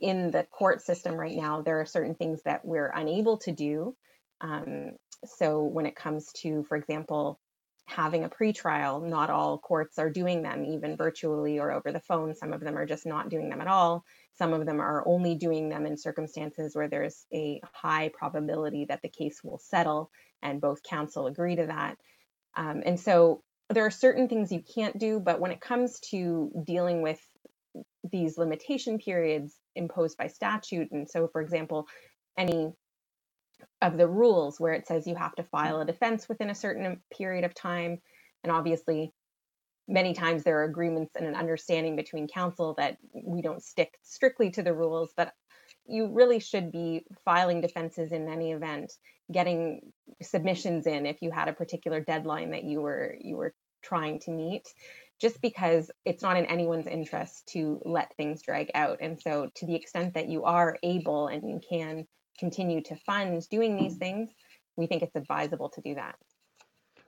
in 0.00 0.30
the 0.30 0.44
court 0.44 0.82
system 0.82 1.14
right 1.14 1.36
now, 1.36 1.62
there 1.62 1.80
are 1.80 1.86
certain 1.86 2.14
things 2.14 2.40
that 2.44 2.64
we're 2.64 2.90
unable 2.94 3.38
to 3.38 3.52
do. 3.52 3.96
Um, 4.40 4.92
so 5.36 5.62
when 5.62 5.86
it 5.86 5.96
comes 5.96 6.32
to, 6.38 6.64
for 6.64 6.76
example, 6.76 7.38
having 7.86 8.24
a 8.24 8.28
pretrial, 8.28 9.04
not 9.06 9.30
all 9.30 9.58
courts 9.58 9.98
are 9.98 10.10
doing 10.10 10.42
them, 10.42 10.64
even 10.64 10.96
virtually 10.96 11.58
or 11.58 11.72
over 11.72 11.92
the 11.92 12.00
phone. 12.00 12.34
Some 12.34 12.52
of 12.52 12.60
them 12.60 12.78
are 12.78 12.86
just 12.86 13.04
not 13.04 13.28
doing 13.28 13.50
them 13.50 13.60
at 13.60 13.66
all. 13.66 14.04
Some 14.38 14.52
of 14.52 14.64
them 14.64 14.80
are 14.80 15.06
only 15.06 15.34
doing 15.34 15.68
them 15.68 15.86
in 15.86 15.96
circumstances 15.98 16.74
where 16.74 16.88
there's 16.88 17.26
a 17.34 17.60
high 17.74 18.10
probability 18.14 18.86
that 18.86 19.02
the 19.02 19.08
case 19.08 19.40
will 19.42 19.58
settle, 19.58 20.10
and 20.40 20.60
both 20.60 20.82
counsel 20.82 21.26
agree 21.26 21.56
to 21.56 21.66
that. 21.66 21.98
Um, 22.56 22.82
and 22.86 22.98
so 22.98 23.42
there 23.70 23.86
are 23.86 23.90
certain 23.90 24.28
things 24.28 24.52
you 24.52 24.62
can't 24.62 24.98
do, 24.98 25.20
but 25.20 25.40
when 25.40 25.52
it 25.52 25.60
comes 25.60 26.00
to 26.10 26.50
dealing 26.66 27.02
with 27.02 27.20
these 28.10 28.36
limitation 28.36 28.98
periods 28.98 29.54
imposed 29.76 30.18
by 30.18 30.26
statute, 30.26 30.90
and 30.90 31.08
so, 31.08 31.28
for 31.28 31.40
example, 31.40 31.86
any 32.36 32.72
of 33.80 33.96
the 33.96 34.08
rules 34.08 34.58
where 34.58 34.72
it 34.72 34.86
says 34.86 35.06
you 35.06 35.14
have 35.14 35.34
to 35.36 35.44
file 35.44 35.80
a 35.80 35.86
defense 35.86 36.28
within 36.28 36.50
a 36.50 36.54
certain 36.54 37.00
period 37.16 37.44
of 37.44 37.54
time, 37.54 37.98
and 38.42 38.52
obviously, 38.52 39.12
many 39.86 40.14
times 40.14 40.42
there 40.42 40.60
are 40.60 40.64
agreements 40.64 41.14
and 41.16 41.26
an 41.26 41.34
understanding 41.34 41.96
between 41.96 42.28
counsel 42.28 42.74
that 42.78 42.96
we 43.12 43.42
don't 43.42 43.62
stick 43.62 43.98
strictly 44.02 44.50
to 44.50 44.62
the 44.62 44.74
rules, 44.74 45.12
but 45.16 45.32
you 45.86 46.08
really 46.12 46.40
should 46.40 46.70
be 46.70 47.04
filing 47.24 47.60
defenses 47.60 48.12
in 48.12 48.28
any 48.28 48.52
event 48.52 48.92
getting 49.30 49.92
submissions 50.22 50.86
in 50.86 51.06
if 51.06 51.22
you 51.22 51.30
had 51.30 51.48
a 51.48 51.52
particular 51.52 52.00
deadline 52.00 52.50
that 52.50 52.64
you 52.64 52.80
were 52.80 53.16
you 53.20 53.36
were 53.36 53.54
trying 53.82 54.18
to 54.18 54.30
meet 54.30 54.66
just 55.20 55.40
because 55.40 55.90
it's 56.04 56.22
not 56.22 56.36
in 56.36 56.46
anyone's 56.46 56.86
interest 56.86 57.46
to 57.46 57.80
let 57.84 58.14
things 58.16 58.42
drag 58.42 58.70
out 58.74 58.98
and 59.00 59.20
so 59.20 59.48
to 59.54 59.66
the 59.66 59.74
extent 59.74 60.14
that 60.14 60.28
you 60.28 60.44
are 60.44 60.76
able 60.82 61.28
and 61.28 61.48
you 61.48 61.60
can 61.68 62.06
continue 62.38 62.82
to 62.82 62.96
fund 63.06 63.46
doing 63.50 63.76
these 63.76 63.96
things 63.96 64.30
we 64.76 64.86
think 64.86 65.02
it's 65.02 65.16
advisable 65.16 65.68
to 65.68 65.80
do 65.80 65.94
that 65.94 66.16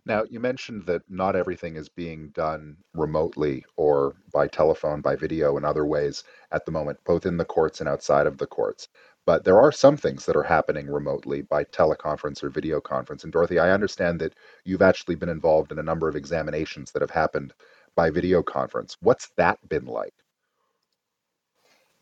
now, 0.04 0.24
you 0.28 0.40
mentioned 0.40 0.84
that 0.86 1.02
not 1.08 1.36
everything 1.36 1.76
is 1.76 1.88
being 1.88 2.30
done 2.30 2.76
remotely 2.92 3.64
or 3.76 4.16
by 4.32 4.48
telephone, 4.48 5.00
by 5.00 5.14
video, 5.14 5.56
and 5.56 5.64
other 5.64 5.86
ways 5.86 6.24
at 6.50 6.66
the 6.66 6.72
moment, 6.72 6.98
both 7.04 7.24
in 7.24 7.36
the 7.36 7.44
courts 7.44 7.78
and 7.78 7.88
outside 7.88 8.26
of 8.26 8.36
the 8.36 8.46
courts. 8.46 8.88
But 9.24 9.44
there 9.44 9.60
are 9.60 9.70
some 9.70 9.96
things 9.96 10.26
that 10.26 10.36
are 10.36 10.42
happening 10.42 10.88
remotely 10.88 11.42
by 11.42 11.64
teleconference 11.64 12.42
or 12.42 12.50
video 12.50 12.80
conference. 12.80 13.22
And 13.22 13.32
Dorothy, 13.32 13.58
I 13.58 13.70
understand 13.70 14.20
that 14.20 14.34
you've 14.64 14.82
actually 14.82 15.14
been 15.14 15.28
involved 15.28 15.70
in 15.70 15.78
a 15.78 15.82
number 15.82 16.08
of 16.08 16.16
examinations 16.16 16.90
that 16.92 17.02
have 17.02 17.10
happened 17.10 17.54
by 17.94 18.10
video 18.10 18.42
conference. 18.42 18.96
What's 19.00 19.28
that 19.36 19.58
been 19.68 19.86
like? 19.86 20.14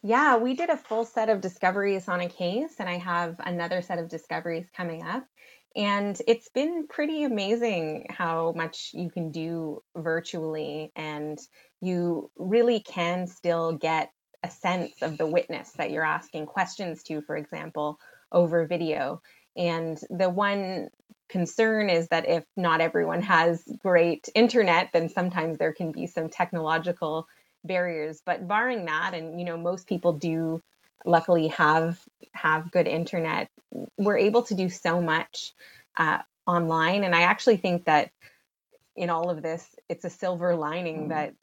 Yeah, 0.02 0.38
we 0.38 0.54
did 0.54 0.70
a 0.70 0.78
full 0.78 1.04
set 1.04 1.28
of 1.28 1.42
discoveries 1.42 2.08
on 2.08 2.22
a 2.22 2.28
case, 2.28 2.76
and 2.78 2.88
I 2.88 2.96
have 2.96 3.36
another 3.40 3.82
set 3.82 3.98
of 3.98 4.08
discoveries 4.08 4.66
coming 4.74 5.02
up. 5.02 5.26
And 5.76 6.20
it's 6.26 6.48
been 6.48 6.86
pretty 6.88 7.24
amazing 7.24 8.06
how 8.08 8.52
much 8.56 8.90
you 8.94 9.10
can 9.10 9.30
do 9.30 9.82
virtually, 9.94 10.90
and 10.96 11.38
you 11.82 12.30
really 12.36 12.80
can 12.80 13.26
still 13.26 13.72
get 13.72 14.10
a 14.42 14.50
sense 14.50 15.02
of 15.02 15.18
the 15.18 15.26
witness 15.26 15.70
that 15.72 15.90
you're 15.90 16.04
asking 16.04 16.46
questions 16.46 17.02
to, 17.04 17.20
for 17.22 17.36
example, 17.36 17.98
over 18.32 18.66
video. 18.66 19.20
And 19.56 19.98
the 20.08 20.30
one 20.30 20.88
concern 21.28 21.90
is 21.90 22.08
that 22.08 22.28
if 22.28 22.44
not 22.56 22.80
everyone 22.80 23.22
has 23.22 23.62
great 23.78 24.28
internet, 24.34 24.90
then 24.92 25.08
sometimes 25.08 25.58
there 25.58 25.72
can 25.72 25.92
be 25.92 26.06
some 26.06 26.28
technological 26.28 27.26
barriers. 27.64 28.20
But 28.24 28.46
barring 28.46 28.86
that, 28.86 29.14
and 29.14 29.38
you 29.38 29.46
know, 29.46 29.56
most 29.56 29.86
people 29.86 30.12
do 30.14 30.62
luckily 31.04 31.48
have 31.48 31.98
have 32.32 32.70
good 32.70 32.86
internet. 32.86 33.48
We're 33.96 34.18
able 34.18 34.42
to 34.44 34.54
do 34.54 34.68
so 34.68 35.00
much 35.00 35.52
uh, 35.96 36.18
online, 36.46 37.04
and 37.04 37.14
I 37.14 37.22
actually 37.22 37.56
think 37.58 37.84
that 37.84 38.10
in 38.96 39.10
all 39.10 39.30
of 39.30 39.42
this, 39.42 39.66
it's 39.88 40.04
a 40.04 40.10
silver 40.10 40.54
lining 40.54 41.00
mm-hmm. 41.00 41.08
that 41.08 41.34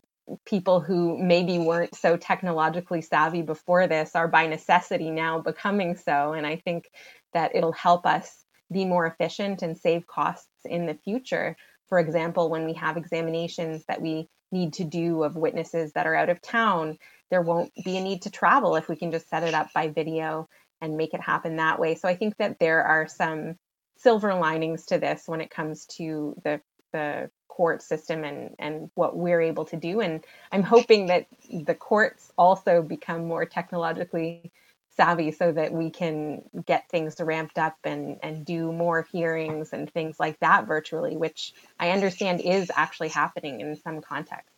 people 0.45 0.81
who 0.81 1.17
maybe 1.17 1.57
weren't 1.57 1.95
so 1.95 2.17
technologically 2.17 3.01
savvy 3.01 3.41
before 3.41 3.87
this 3.87 4.15
are 4.15 4.27
by 4.27 4.47
necessity 4.47 5.09
now 5.09 5.39
becoming 5.39 5.95
so. 5.95 6.33
And 6.33 6.45
I 6.45 6.57
think 6.57 6.89
that 7.33 7.55
it'll 7.55 7.71
help 7.71 8.05
us 8.05 8.45
be 8.71 8.85
more 8.85 9.05
efficient 9.05 9.61
and 9.61 9.77
save 9.77 10.07
costs 10.07 10.47
in 10.65 10.85
the 10.85 10.93
future. 10.93 11.55
For 11.87 11.99
example, 11.99 12.49
when 12.49 12.65
we 12.65 12.73
have 12.73 12.97
examinations 12.97 13.85
that 13.87 14.01
we 14.01 14.27
need 14.51 14.73
to 14.73 14.83
do 14.83 15.23
of 15.23 15.35
witnesses 15.35 15.93
that 15.93 16.07
are 16.07 16.15
out 16.15 16.29
of 16.29 16.41
town, 16.41 16.97
there 17.29 17.41
won't 17.41 17.71
be 17.83 17.97
a 17.97 18.01
need 18.01 18.23
to 18.23 18.31
travel 18.31 18.75
if 18.75 18.89
we 18.89 18.95
can 18.95 19.11
just 19.11 19.29
set 19.29 19.43
it 19.43 19.53
up 19.53 19.69
by 19.73 19.89
video 19.89 20.47
and 20.81 20.97
make 20.97 21.13
it 21.13 21.21
happen 21.21 21.57
that 21.57 21.79
way. 21.79 21.95
So 21.95 22.07
I 22.07 22.15
think 22.15 22.37
that 22.37 22.59
there 22.59 22.83
are 22.83 23.07
some 23.07 23.55
silver 23.97 24.33
linings 24.35 24.85
to 24.87 24.99
this 24.99 25.23
when 25.25 25.41
it 25.41 25.49
comes 25.49 25.85
to 25.97 26.35
the 26.43 26.61
the 26.91 27.29
court 27.47 27.81
system 27.81 28.23
and 28.23 28.55
and 28.59 28.91
what 28.93 29.17
we're 29.17 29.41
able 29.41 29.65
to 29.65 29.75
do. 29.77 30.01
And 30.01 30.23
i'm 30.51 30.63
hoping 30.63 31.07
that 31.07 31.27
the 31.51 31.75
courts 31.75 32.31
also 32.37 32.81
become 32.81 33.25
more 33.25 33.45
technologically 33.45 34.51
savvy 34.97 35.31
so 35.31 35.51
that 35.51 35.71
we 35.71 35.89
can 35.91 36.41
get 36.65 36.89
things 36.89 37.15
ramped 37.19 37.57
up 37.57 37.77
and 37.83 38.17
and 38.23 38.45
do 38.45 38.71
more 38.71 39.07
hearings 39.11 39.71
and 39.71 39.91
things 39.91 40.19
like 40.19 40.39
that 40.39 40.65
virtually 40.67 41.15
which 41.15 41.53
i 41.79 41.91
understand 41.91 42.41
is 42.41 42.71
actually 42.75 43.09
happening 43.09 43.61
in 43.61 43.75
some 43.75 44.01
contexts. 44.01 44.51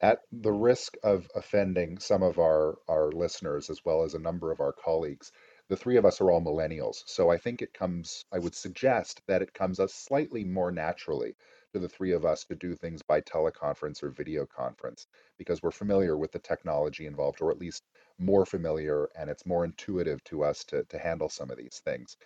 At 0.00 0.20
the 0.30 0.52
risk 0.52 0.94
of 1.02 1.28
offending 1.34 1.98
some 1.98 2.22
of 2.22 2.38
our 2.38 2.76
our 2.88 3.10
listeners 3.10 3.68
as 3.68 3.84
well 3.84 4.04
as 4.04 4.14
a 4.14 4.18
number 4.20 4.52
of 4.52 4.60
our 4.60 4.72
colleagues 4.72 5.32
the 5.68 5.76
three 5.76 5.96
of 5.96 6.04
us 6.04 6.20
are 6.20 6.30
all 6.30 6.40
millennials 6.42 7.02
so 7.06 7.30
i 7.30 7.36
think 7.36 7.62
it 7.62 7.74
comes 7.74 8.24
i 8.32 8.38
would 8.38 8.54
suggest 8.54 9.22
that 9.26 9.42
it 9.42 9.54
comes 9.54 9.80
us 9.80 9.94
slightly 9.94 10.44
more 10.44 10.70
naturally 10.70 11.34
to 11.76 11.80
the 11.80 11.88
three 11.88 12.12
of 12.12 12.24
us 12.24 12.44
to 12.44 12.54
do 12.54 12.74
things 12.74 13.02
by 13.02 13.20
teleconference 13.20 14.02
or 14.02 14.10
video 14.10 14.46
conference 14.46 15.06
because 15.36 15.62
we're 15.62 15.70
familiar 15.70 16.16
with 16.16 16.32
the 16.32 16.38
technology 16.38 17.06
involved, 17.06 17.42
or 17.42 17.50
at 17.50 17.58
least 17.58 17.84
more 18.18 18.46
familiar, 18.46 19.10
and 19.14 19.28
it's 19.28 19.44
more 19.44 19.64
intuitive 19.64 20.24
to 20.24 20.42
us 20.42 20.64
to, 20.64 20.84
to 20.84 20.98
handle 20.98 21.28
some 21.28 21.50
of 21.50 21.58
these 21.58 21.82
things. 21.84 22.16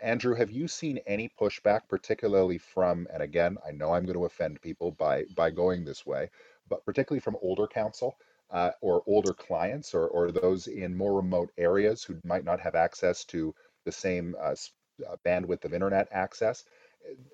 Andrew, 0.00 0.34
have 0.34 0.50
you 0.50 0.66
seen 0.66 0.98
any 1.06 1.28
pushback, 1.40 1.82
particularly 1.88 2.58
from, 2.58 3.06
and 3.12 3.22
again, 3.22 3.56
I 3.66 3.70
know 3.70 3.92
I'm 3.92 4.04
going 4.04 4.18
to 4.18 4.24
offend 4.24 4.60
people 4.62 4.92
by 4.92 5.24
by 5.34 5.50
going 5.50 5.84
this 5.84 6.04
way, 6.04 6.30
but 6.68 6.84
particularly 6.84 7.20
from 7.20 7.36
older 7.40 7.68
counsel 7.68 8.16
uh, 8.50 8.70
or 8.80 9.02
older 9.06 9.32
clients 9.32 9.94
or, 9.94 10.08
or 10.08 10.30
those 10.30 10.66
in 10.66 10.96
more 10.96 11.14
remote 11.14 11.50
areas 11.58 12.02
who 12.02 12.16
might 12.24 12.44
not 12.44 12.60
have 12.60 12.74
access 12.74 13.24
to 13.24 13.54
the 13.84 13.92
same 13.92 14.34
uh, 14.40 14.54
uh 15.08 15.16
bandwidth 15.24 15.64
of 15.64 15.72
internet 15.72 16.08
access? 16.10 16.64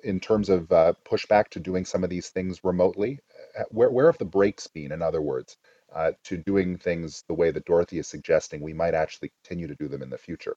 in 0.03 0.20
terms 0.20 0.48
of 0.48 0.70
uh, 0.72 0.92
pushback 1.05 1.48
to 1.48 1.61
doing 1.61 1.85
some 1.85 2.05
of 2.05 2.11
these 2.11 2.29
things 2.29 2.62
remotely? 2.64 3.20
Uh, 3.59 3.64
where, 3.70 3.90
where 3.90 4.07
have 4.07 4.18
the 4.18 4.24
breaks 4.24 4.66
been, 4.66 4.92
in 4.92 5.03
other 5.03 5.22
words, 5.22 5.57
uh, 5.94 6.12
to 6.24 6.37
doing 6.37 6.77
things 6.77 7.24
the 7.29 7.35
way 7.35 7.50
that 7.50 7.64
Dorothy 7.64 7.98
is 7.98 8.09
suggesting 8.09 8.61
we 8.61 8.72
might 8.72 8.94
actually 8.94 9.33
continue 9.42 9.66
to 9.68 9.74
do 9.74 9.88
them 9.88 10.03
in 10.03 10.11
the 10.11 10.18
future? 10.18 10.57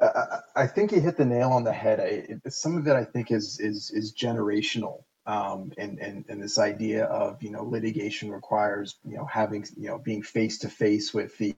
I, 0.00 0.40
I 0.54 0.66
think 0.66 0.92
you 0.92 1.00
hit 1.00 1.16
the 1.16 1.24
nail 1.24 1.50
on 1.50 1.64
the 1.64 1.72
head. 1.72 2.00
I, 2.00 2.48
some 2.50 2.76
of 2.76 2.86
it, 2.86 2.94
I 2.94 3.04
think, 3.04 3.32
is 3.32 3.58
is 3.58 3.90
is 3.90 4.14
generational, 4.14 5.02
um, 5.28 5.72
and 5.76 5.98
and 6.00 6.24
and 6.28 6.42
this 6.42 6.58
idea 6.58 7.04
of 7.04 7.42
you 7.42 7.50
know 7.50 7.62
litigation 7.62 8.32
requires 8.32 8.96
you 9.04 9.16
know 9.16 9.26
having 9.26 9.64
you 9.76 9.88
know 9.88 9.98
being 9.98 10.22
face 10.22 10.58
to 10.60 10.70
face 10.70 11.12
with 11.12 11.36
the 11.36 11.54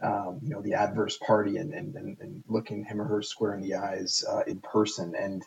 um, 0.00 0.38
you 0.40 0.50
know 0.50 0.62
the 0.62 0.74
adverse 0.74 1.18
party 1.18 1.56
and, 1.56 1.74
and 1.74 1.96
and, 1.96 2.44
looking 2.46 2.84
him 2.84 3.00
or 3.00 3.04
her 3.04 3.22
square 3.22 3.54
in 3.54 3.60
the 3.60 3.74
eyes 3.74 4.24
uh, 4.28 4.42
in 4.46 4.60
person. 4.60 5.14
And 5.18 5.44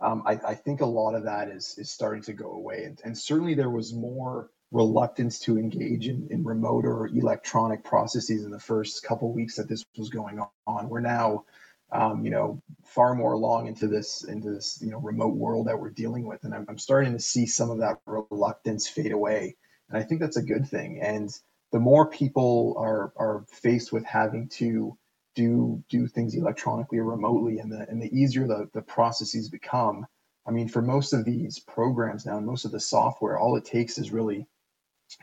um, 0.00 0.22
I, 0.26 0.40
I, 0.46 0.54
think 0.54 0.80
a 0.80 0.86
lot 0.86 1.14
of 1.14 1.24
that 1.24 1.48
is 1.48 1.76
is 1.78 1.90
starting 1.90 2.22
to 2.22 2.32
go 2.32 2.52
away. 2.52 2.84
And, 2.84 3.00
and 3.04 3.16
certainly 3.16 3.54
there 3.54 3.70
was 3.70 3.92
more 3.92 4.50
reluctance 4.72 5.38
to 5.40 5.58
engage 5.58 6.08
in, 6.08 6.28
in 6.30 6.42
remote 6.42 6.84
or 6.84 7.06
electronic 7.06 7.84
processes 7.84 8.44
in 8.44 8.50
the 8.50 8.58
first 8.58 9.04
couple 9.04 9.32
weeks 9.32 9.56
that 9.56 9.68
this 9.68 9.84
was 9.96 10.10
going 10.10 10.40
on. 10.66 10.88
We're 10.88 11.00
now 11.00 11.44
um, 11.94 12.24
you 12.24 12.30
know 12.30 12.60
far 12.84 13.14
more 13.14 13.32
along 13.32 13.68
into 13.68 13.86
this 13.86 14.24
into 14.24 14.50
this 14.50 14.78
you 14.82 14.90
know 14.90 14.98
remote 14.98 15.36
world 15.36 15.68
that 15.68 15.78
we're 15.78 15.90
dealing 15.90 16.26
with. 16.26 16.44
And 16.44 16.54
I'm, 16.54 16.66
I'm 16.68 16.78
starting 16.78 17.12
to 17.12 17.20
see 17.20 17.46
some 17.46 17.70
of 17.70 17.78
that 17.78 18.00
reluctance 18.06 18.88
fade 18.88 19.12
away. 19.12 19.56
And 19.88 19.98
i 19.98 20.02
think 20.02 20.20
that's 20.20 20.36
a 20.36 20.42
good 20.42 20.68
thing. 20.68 21.00
And 21.00 21.30
the 21.72 21.80
more 21.80 22.06
people 22.06 22.74
are 22.78 23.12
are 23.16 23.44
faced 23.50 23.92
with 23.92 24.04
having 24.04 24.48
to 24.48 24.96
do 25.34 25.82
do 25.88 26.06
things 26.06 26.34
electronically 26.34 26.98
or 26.98 27.04
remotely 27.04 27.58
and 27.58 27.70
the 27.70 27.88
and 27.88 28.00
the 28.00 28.16
easier 28.16 28.46
the, 28.46 28.68
the 28.72 28.82
processes 28.82 29.48
become 29.48 30.06
i 30.46 30.50
mean 30.50 30.68
for 30.68 30.80
most 30.80 31.12
of 31.12 31.24
these 31.24 31.58
programs 31.58 32.24
now 32.24 32.36
and 32.36 32.46
most 32.46 32.64
of 32.64 32.70
the 32.70 32.78
software 32.78 33.38
all 33.38 33.56
it 33.56 33.64
takes 33.64 33.98
is 33.98 34.12
really 34.12 34.46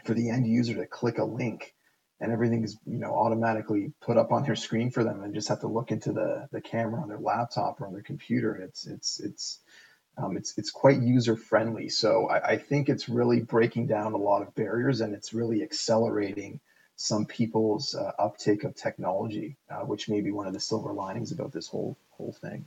for 0.04 0.14
the 0.14 0.30
end 0.30 0.46
user 0.46 0.76
to 0.76 0.86
click 0.86 1.18
a 1.18 1.24
link 1.24 1.74
and 2.22 2.32
everything 2.32 2.64
is 2.64 2.78
you 2.86 3.00
know 3.00 3.14
automatically 3.14 3.92
put 4.00 4.16
up 4.16 4.32
on 4.32 4.44
their 4.44 4.56
screen 4.56 4.90
for 4.90 5.04
them 5.04 5.24
and 5.24 5.34
just 5.34 5.50
have 5.50 5.60
to 5.60 5.68
look 5.68 5.92
into 5.92 6.14
the 6.14 6.48
the 6.54 6.62
camera 6.62 7.02
on 7.02 7.10
their 7.10 7.20
laptop 7.20 7.82
or 7.82 7.88
on 7.88 7.94
their 7.94 8.02
computer 8.02 8.56
it's 8.56 8.88
it's 8.88 9.20
it's 9.20 9.60
um, 10.18 10.38
it's 10.38 10.58
it's 10.58 10.72
quite 10.72 11.02
user 11.02 11.36
friendly. 11.36 11.90
So 11.90 12.30
I, 12.30 12.52
I, 12.52 12.58
think 12.58 12.90
it's 12.90 13.08
really 13.08 13.40
breaking 13.42 13.88
down 13.88 14.14
a 14.14 14.18
lot 14.18 14.42
of 14.42 14.54
barriers 14.56 15.02
and 15.02 15.14
it's 15.14 15.34
really 15.34 15.64
accelerating 15.64 16.60
some 16.96 17.26
people's 17.26 17.96
uh, 17.96 18.12
uptake 18.20 18.64
of 18.64 18.76
technology, 18.76 19.58
uh, 19.70 19.82
which 19.82 20.10
may 20.10 20.22
be 20.22 20.32
one 20.32 20.48
of 20.48 20.54
the 20.54 20.60
silver 20.60 20.94
linings 20.94 21.32
about 21.32 21.52
this 21.52 21.68
whole 21.68 21.98
whole 22.12 22.34
thing. 22.34 22.66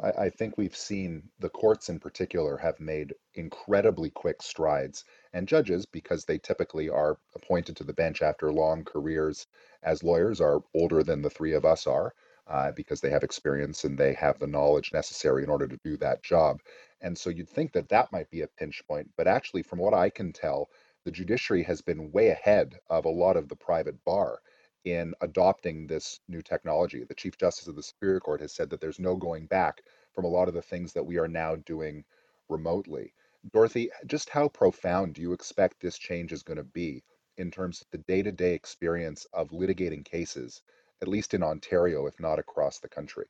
I, 0.00 0.10
I 0.10 0.30
think 0.30 0.56
we've 0.56 0.76
seen 0.76 1.30
the 1.38 1.48
courts 1.48 1.88
in 1.88 1.98
particular 1.98 2.56
have 2.56 2.80
made 2.80 3.14
incredibly 3.34 4.10
quick 4.10 4.42
strides, 4.42 5.04
and 5.32 5.48
judges, 5.48 5.86
because 5.86 6.24
they 6.24 6.38
typically 6.38 6.88
are 6.88 7.18
appointed 7.34 7.76
to 7.76 7.84
the 7.84 7.92
bench 7.92 8.22
after 8.22 8.52
long 8.52 8.84
careers 8.84 9.46
as 9.82 10.02
lawyers, 10.02 10.40
are 10.40 10.62
older 10.74 11.02
than 11.02 11.22
the 11.22 11.30
three 11.30 11.52
of 11.52 11.64
us 11.64 11.86
are 11.86 12.14
uh, 12.46 12.72
because 12.72 13.00
they 13.00 13.10
have 13.10 13.22
experience 13.22 13.84
and 13.84 13.96
they 13.96 14.12
have 14.14 14.38
the 14.38 14.46
knowledge 14.46 14.92
necessary 14.92 15.42
in 15.42 15.50
order 15.50 15.66
to 15.68 15.78
do 15.84 15.96
that 15.96 16.22
job. 16.22 16.60
And 17.00 17.16
so 17.16 17.30
you'd 17.30 17.48
think 17.48 17.72
that 17.72 17.88
that 17.88 18.12
might 18.12 18.30
be 18.30 18.42
a 18.42 18.48
pinch 18.48 18.82
point, 18.86 19.10
but 19.16 19.26
actually, 19.26 19.62
from 19.62 19.78
what 19.78 19.94
I 19.94 20.10
can 20.10 20.32
tell, 20.32 20.70
the 21.04 21.10
judiciary 21.10 21.64
has 21.64 21.80
been 21.80 22.12
way 22.12 22.28
ahead 22.28 22.78
of 22.88 23.04
a 23.04 23.10
lot 23.10 23.36
of 23.36 23.48
the 23.48 23.56
private 23.56 24.04
bar 24.04 24.38
in 24.84 25.14
adopting 25.20 25.86
this 25.86 26.20
new 26.28 26.42
technology. 26.42 27.04
The 27.04 27.14
Chief 27.14 27.36
Justice 27.36 27.68
of 27.68 27.76
the 27.76 27.82
Superior 27.82 28.20
Court 28.20 28.40
has 28.40 28.52
said 28.52 28.70
that 28.70 28.80
there's 28.80 28.98
no 28.98 29.16
going 29.16 29.46
back 29.46 29.82
from 30.12 30.24
a 30.24 30.28
lot 30.28 30.48
of 30.48 30.54
the 30.54 30.62
things 30.62 30.92
that 30.92 31.06
we 31.06 31.18
are 31.18 31.28
now 31.28 31.56
doing 31.56 32.04
remotely. 32.48 33.14
Dorothy, 33.52 33.90
just 34.06 34.28
how 34.28 34.48
profound 34.48 35.14
do 35.14 35.22
you 35.22 35.32
expect 35.32 35.80
this 35.80 35.98
change 35.98 36.32
is 36.32 36.42
going 36.42 36.58
to 36.58 36.64
be 36.64 37.02
in 37.36 37.50
terms 37.50 37.80
of 37.80 37.86
the 37.90 37.98
day 37.98 38.22
to 38.22 38.32
day 38.32 38.54
experience 38.54 39.26
of 39.32 39.50
litigating 39.50 40.04
cases 40.04 40.62
at 41.02 41.08
least 41.08 41.34
in 41.34 41.42
Ontario, 41.42 42.06
if 42.06 42.18
not 42.20 42.38
across 42.38 42.78
the 42.78 42.88
country? 42.88 43.26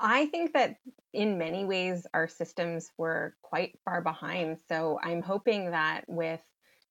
I 0.00 0.26
think 0.26 0.54
that 0.54 0.76
in 1.12 1.38
many 1.38 1.64
ways 1.64 2.06
our 2.12 2.28
systems 2.28 2.90
were 2.98 3.34
quite 3.42 3.78
far 3.84 4.00
behind. 4.00 4.58
So 4.68 4.98
I'm 5.02 5.22
hoping 5.22 5.70
that 5.70 6.04
with 6.06 6.40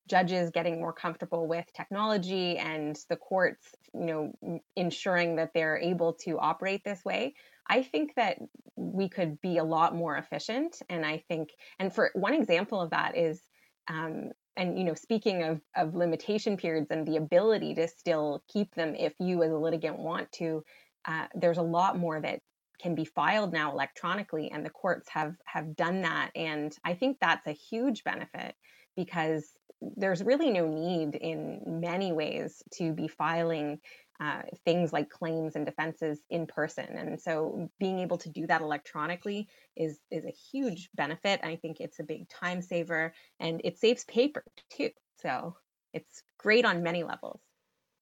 judges 0.07 0.51
getting 0.51 0.79
more 0.79 0.93
comfortable 0.93 1.47
with 1.47 1.65
technology 1.73 2.57
and 2.57 2.97
the 3.09 3.15
courts, 3.15 3.67
you 3.93 4.05
know, 4.05 4.59
ensuring 4.75 5.37
that 5.37 5.51
they're 5.53 5.77
able 5.77 6.13
to 6.13 6.37
operate 6.39 6.83
this 6.83 7.03
way, 7.03 7.33
I 7.67 7.81
think 7.81 8.13
that 8.15 8.37
we 8.75 9.09
could 9.09 9.41
be 9.41 9.57
a 9.57 9.63
lot 9.63 9.95
more 9.95 10.15
efficient. 10.15 10.81
And 10.89 11.05
I 11.05 11.23
think, 11.27 11.49
and 11.79 11.93
for 11.93 12.11
one 12.13 12.33
example 12.33 12.81
of 12.81 12.91
that 12.91 13.17
is 13.17 13.41
um, 13.87 14.31
and 14.57 14.77
you 14.77 14.83
know 14.83 14.93
speaking 14.93 15.43
of 15.43 15.61
of 15.75 15.95
limitation 15.95 16.57
periods 16.57 16.87
and 16.91 17.07
the 17.07 17.17
ability 17.17 17.75
to 17.75 17.87
still 17.87 18.43
keep 18.51 18.73
them 18.75 18.95
if 18.95 19.13
you 19.19 19.43
as 19.43 19.51
a 19.51 19.57
litigant 19.57 19.99
want 19.99 20.31
to 20.31 20.63
uh, 21.05 21.27
there's 21.35 21.57
a 21.57 21.63
lot 21.63 21.97
more 21.97 22.19
that 22.19 22.39
can 22.81 22.95
be 22.95 23.05
filed 23.05 23.53
now 23.53 23.71
electronically 23.71 24.51
and 24.51 24.65
the 24.65 24.69
courts 24.69 25.07
have 25.09 25.35
have 25.45 25.75
done 25.75 26.01
that 26.01 26.31
and 26.35 26.75
i 26.83 26.93
think 26.93 27.17
that's 27.19 27.47
a 27.47 27.51
huge 27.51 28.03
benefit 28.03 28.55
because 28.95 29.49
there's 29.81 30.23
really 30.23 30.51
no 30.51 30.67
need 30.67 31.15
in 31.15 31.61
many 31.65 32.11
ways 32.11 32.63
to 32.73 32.93
be 32.93 33.07
filing 33.07 33.79
uh, 34.19 34.43
things 34.63 34.93
like 34.93 35.09
claims 35.09 35.55
and 35.55 35.65
defenses 35.65 36.19
in 36.29 36.47
person. 36.47 36.87
And 36.97 37.19
so 37.19 37.69
being 37.79 37.99
able 37.99 38.17
to 38.19 38.29
do 38.29 38.47
that 38.47 38.61
electronically 38.61 39.49
is 39.75 39.99
is 40.09 40.25
a 40.25 40.31
huge 40.31 40.89
benefit. 40.95 41.41
I 41.43 41.57
think 41.57 41.81
it's 41.81 41.99
a 41.99 42.03
big 42.03 42.29
time 42.29 42.61
saver 42.61 43.13
and 43.39 43.59
it 43.63 43.77
saves 43.77 44.05
paper 44.05 44.43
too. 44.69 44.91
So 45.21 45.55
it's 45.93 46.23
great 46.37 46.65
on 46.65 46.81
many 46.81 47.03
levels. 47.03 47.41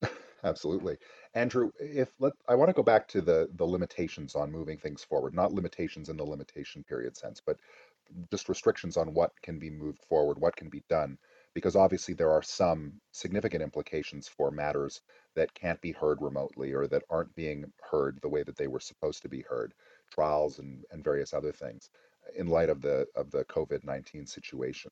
Absolutely. 0.43 0.97
Andrew, 1.33 1.71
if 1.79 2.09
let 2.19 2.33
I 2.47 2.55
want 2.55 2.69
to 2.69 2.73
go 2.73 2.83
back 2.83 3.07
to 3.09 3.21
the 3.21 3.49
the 3.55 3.65
limitations 3.65 4.35
on 4.35 4.51
moving 4.51 4.77
things 4.77 5.03
forward, 5.03 5.33
not 5.33 5.51
limitations 5.51 6.09
in 6.09 6.17
the 6.17 6.23
limitation 6.23 6.83
period 6.83 7.17
sense, 7.17 7.41
but 7.43 7.57
just 8.29 8.49
restrictions 8.49 8.97
on 8.97 9.13
what 9.15 9.31
can 9.41 9.57
be 9.57 9.71
moved 9.71 10.03
forward, 10.03 10.39
what 10.39 10.55
can 10.55 10.69
be 10.69 10.83
done 10.89 11.17
because 11.53 11.75
obviously 11.75 12.13
there 12.13 12.31
are 12.31 12.41
some 12.43 12.99
significant 13.11 13.63
implications 13.63 14.27
for 14.27 14.51
matters 14.51 15.01
that 15.35 15.53
can't 15.53 15.81
be 15.81 15.91
heard 15.91 16.21
remotely 16.21 16.73
or 16.73 16.87
that 16.87 17.03
aren't 17.09 17.33
being 17.35 17.71
heard 17.81 18.19
the 18.21 18.29
way 18.29 18.43
that 18.43 18.57
they 18.57 18.67
were 18.67 18.79
supposed 18.79 19.21
to 19.21 19.29
be 19.29 19.41
heard, 19.41 19.73
trials 20.11 20.59
and, 20.59 20.83
and 20.91 21.03
various 21.03 21.33
other 21.33 21.51
things 21.51 21.89
in 22.35 22.47
light 22.47 22.69
of 22.69 22.81
the 22.81 23.05
of 23.15 23.31
the 23.31 23.43
COVID-19 23.45 24.27
situation. 24.27 24.91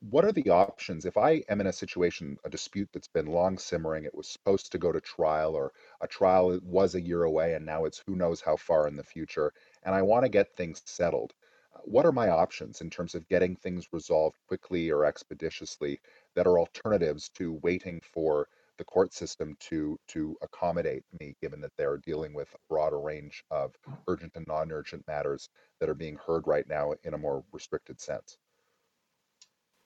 what 0.00 0.24
are 0.24 0.32
the 0.32 0.50
options 0.50 1.04
if 1.04 1.16
I 1.16 1.42
am 1.48 1.60
in 1.60 1.66
a 1.66 1.72
situation, 1.72 2.36
a 2.44 2.50
dispute 2.50 2.88
that's 2.92 3.08
been 3.08 3.26
long 3.26 3.58
simmering, 3.58 4.04
it 4.04 4.14
was 4.14 4.28
supposed 4.28 4.72
to 4.72 4.78
go 4.78 4.92
to 4.92 5.00
trial, 5.00 5.54
or 5.54 5.72
a 6.00 6.06
trial 6.08 6.58
was 6.62 6.94
a 6.94 7.00
year 7.00 7.24
away 7.24 7.54
and 7.54 7.64
now 7.66 7.84
it's 7.84 8.02
who 8.06 8.16
knows 8.16 8.40
how 8.40 8.56
far 8.56 8.88
in 8.88 8.96
the 8.96 9.04
future, 9.04 9.52
and 9.84 9.94
I 9.94 10.02
want 10.02 10.24
to 10.24 10.28
get 10.30 10.56
things 10.56 10.82
settled? 10.86 11.34
What 11.84 12.06
are 12.06 12.12
my 12.12 12.28
options 12.30 12.80
in 12.80 12.90
terms 12.90 13.14
of 13.14 13.28
getting 13.28 13.56
things 13.56 13.92
resolved 13.92 14.36
quickly 14.48 14.90
or 14.90 15.04
expeditiously 15.04 16.00
that 16.34 16.46
are 16.46 16.58
alternatives 16.58 17.28
to 17.30 17.52
waiting 17.52 18.00
for 18.12 18.48
the 18.78 18.84
court 18.84 19.12
system 19.12 19.56
to 19.60 19.98
to 20.08 20.36
accommodate 20.42 21.04
me, 21.18 21.34
given 21.40 21.60
that 21.62 21.72
they're 21.76 21.98
dealing 21.98 22.34
with 22.34 22.52
a 22.54 22.58
broader 22.68 23.00
range 23.00 23.44
of 23.50 23.74
urgent 24.08 24.32
and 24.36 24.46
non-urgent 24.46 25.06
matters 25.06 25.48
that 25.80 25.88
are 25.88 25.94
being 25.94 26.16
heard 26.26 26.46
right 26.46 26.68
now 26.68 26.92
in 27.04 27.14
a 27.14 27.18
more 27.18 27.44
restricted 27.52 28.00
sense? 28.00 28.36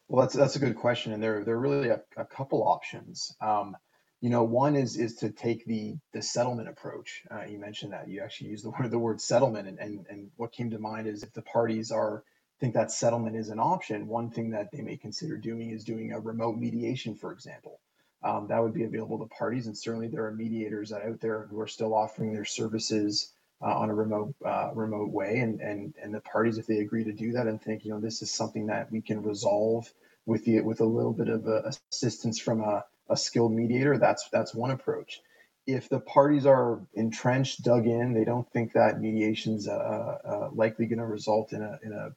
Well, 0.08 0.22
that's 0.22 0.34
that's 0.34 0.56
a 0.56 0.60
good 0.60 0.76
question, 0.76 1.12
and 1.12 1.22
there 1.22 1.44
there 1.44 1.54
are 1.54 1.60
really 1.60 1.88
a, 1.88 2.02
a 2.16 2.24
couple 2.24 2.66
options. 2.66 3.34
Um, 3.40 3.76
you 4.20 4.28
know, 4.28 4.44
one 4.44 4.76
is 4.76 4.96
is 4.96 5.16
to 5.16 5.30
take 5.30 5.64
the 5.64 5.96
the 6.12 6.22
settlement 6.22 6.68
approach. 6.68 7.22
Uh, 7.30 7.44
you 7.44 7.58
mentioned 7.58 7.92
that 7.92 8.08
you 8.08 8.20
actually 8.20 8.50
use 8.50 8.62
the 8.62 8.70
word 8.78 8.90
the 8.90 8.98
word 8.98 9.20
settlement, 9.20 9.68
and, 9.68 9.78
and 9.78 10.06
and 10.10 10.30
what 10.36 10.52
came 10.52 10.70
to 10.70 10.78
mind 10.78 11.06
is 11.06 11.22
if 11.22 11.32
the 11.32 11.42
parties 11.42 11.90
are 11.90 12.24
think 12.60 12.74
that 12.74 12.92
settlement 12.92 13.36
is 13.36 13.48
an 13.48 13.58
option, 13.58 14.06
one 14.06 14.30
thing 14.30 14.50
that 14.50 14.70
they 14.70 14.82
may 14.82 14.96
consider 14.96 15.38
doing 15.38 15.70
is 15.70 15.82
doing 15.82 16.12
a 16.12 16.20
remote 16.20 16.58
mediation, 16.58 17.14
for 17.14 17.32
example. 17.32 17.80
Um, 18.22 18.46
that 18.48 18.62
would 18.62 18.74
be 18.74 18.84
available 18.84 19.18
to 19.18 19.26
parties, 19.34 19.66
and 19.66 19.76
certainly 19.76 20.08
there 20.08 20.26
are 20.26 20.32
mediators 20.32 20.92
out 20.92 21.20
there 21.20 21.46
who 21.50 21.58
are 21.58 21.66
still 21.66 21.94
offering 21.94 22.34
their 22.34 22.44
services 22.44 23.32
uh, 23.62 23.74
on 23.74 23.88
a 23.88 23.94
remote 23.94 24.34
uh, 24.44 24.70
remote 24.74 25.10
way, 25.10 25.38
and 25.38 25.60
and 25.60 25.94
and 26.02 26.14
the 26.14 26.20
parties, 26.20 26.58
if 26.58 26.66
they 26.66 26.80
agree 26.80 27.04
to 27.04 27.12
do 27.12 27.32
that 27.32 27.46
and 27.46 27.62
think, 27.62 27.84
you 27.84 27.92
know, 27.92 28.00
this 28.00 28.20
is 28.20 28.30
something 28.30 28.66
that 28.66 28.92
we 28.92 29.00
can 29.00 29.22
resolve 29.22 29.90
with 30.26 30.44
the 30.44 30.60
with 30.60 30.82
a 30.82 30.84
little 30.84 31.14
bit 31.14 31.28
of 31.28 31.46
uh, 31.48 31.62
assistance 31.90 32.38
from 32.38 32.60
a, 32.60 32.84
a 33.10 33.16
skilled 33.16 33.52
mediator, 33.52 33.98
that's 33.98 34.28
that's 34.30 34.54
one 34.54 34.70
approach. 34.70 35.20
If 35.66 35.88
the 35.88 36.00
parties 36.00 36.46
are 36.46 36.80
entrenched, 36.94 37.62
dug 37.62 37.86
in, 37.86 38.14
they 38.14 38.24
don't 38.24 38.50
think 38.50 38.72
that 38.72 39.00
mediation's 39.00 39.68
uh, 39.68 40.18
uh, 40.24 40.48
likely 40.52 40.86
going 40.86 40.98
to 40.98 41.06
result 41.06 41.52
in 41.52 41.62
a 41.62 41.78
in 41.82 41.92
a 41.92 42.10